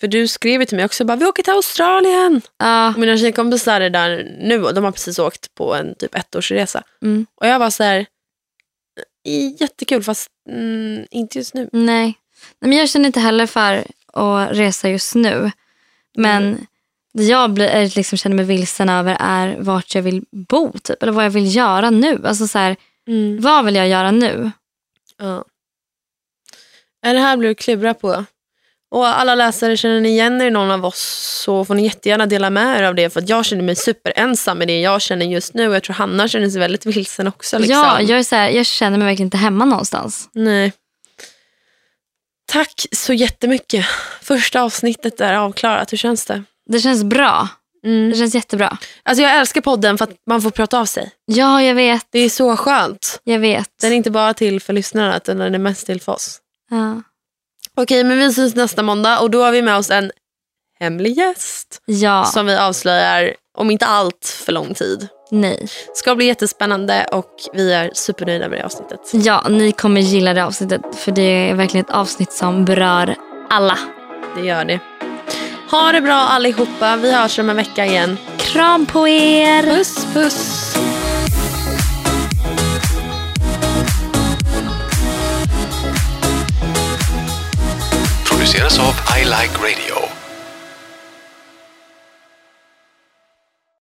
[0.00, 2.40] För du skrev till mig också, bara, vi åker till Australien.
[2.58, 6.82] Ja, mina tjejkompisar är där nu och de har precis åkt på en typ ettårsresa.
[7.02, 8.06] mm, Och jag var så här,
[9.26, 11.68] "I- jättekul fast mm, inte just nu.
[11.72, 12.14] nej.
[12.60, 12.68] Nej.
[12.70, 15.50] Men jag känner inte heller för att resa just nu.
[16.16, 16.66] Men
[17.14, 20.72] det jag blir, är liksom känner mig vilsen över är vart jag vill bo.
[20.72, 22.20] Typ, eller vad jag vill göra nu.
[22.24, 22.76] Alltså så här,
[23.40, 24.50] vad vill jag göra nu?
[25.18, 25.44] Ja.
[27.02, 28.24] Det här blir att klura på.
[28.90, 31.00] Och alla läsare, känner ni igen er i någon av oss
[31.44, 33.10] så får ni jättegärna dela med er av det.
[33.10, 35.68] För jag känner mig superensam med det jag känner just nu.
[35.68, 37.58] Och jag tror Hanna känner sig väldigt vilsen också.
[37.58, 37.76] Liksom.
[37.76, 40.28] Ja, jag, är så här, jag känner mig verkligen inte hemma någonstans.
[40.32, 40.72] Nej.
[42.48, 43.86] Tack så jättemycket.
[44.22, 45.92] Första avsnittet är avklarat.
[45.92, 46.42] Hur känns det?
[46.70, 47.48] Det känns bra.
[47.84, 48.10] Mm.
[48.10, 48.78] Det känns jättebra.
[49.02, 51.10] Alltså jag älskar podden för att man får prata av sig.
[51.24, 52.06] Ja, jag vet.
[52.10, 53.20] Det är så skönt.
[53.24, 53.70] Jag vet.
[53.80, 56.38] Den är inte bara till för lyssnarna utan den är mest till för oss.
[56.70, 57.02] Ja.
[57.76, 60.12] Okej, men vi syns nästa måndag och då har vi med oss en
[60.80, 65.08] hemlig gäst ja, som vi avslöjar om inte allt för lång tid.
[65.30, 65.66] Nej.
[65.94, 69.00] Ska bli jättespännande och vi är supernöjda med det avsnittet.
[69.12, 70.82] Ja, ni kommer gilla det avsnittet.
[70.96, 73.16] För det är verkligen ett avsnitt som berör
[73.50, 73.78] alla.
[74.36, 74.80] Det gör det.
[75.70, 76.96] Ha det bra allihopa.
[76.96, 78.16] Vi hörs om en vecka igen.
[78.38, 79.62] Kram på er!
[79.62, 80.78] Puss puss.
[88.48, 90.07] produceras av I Like Radio.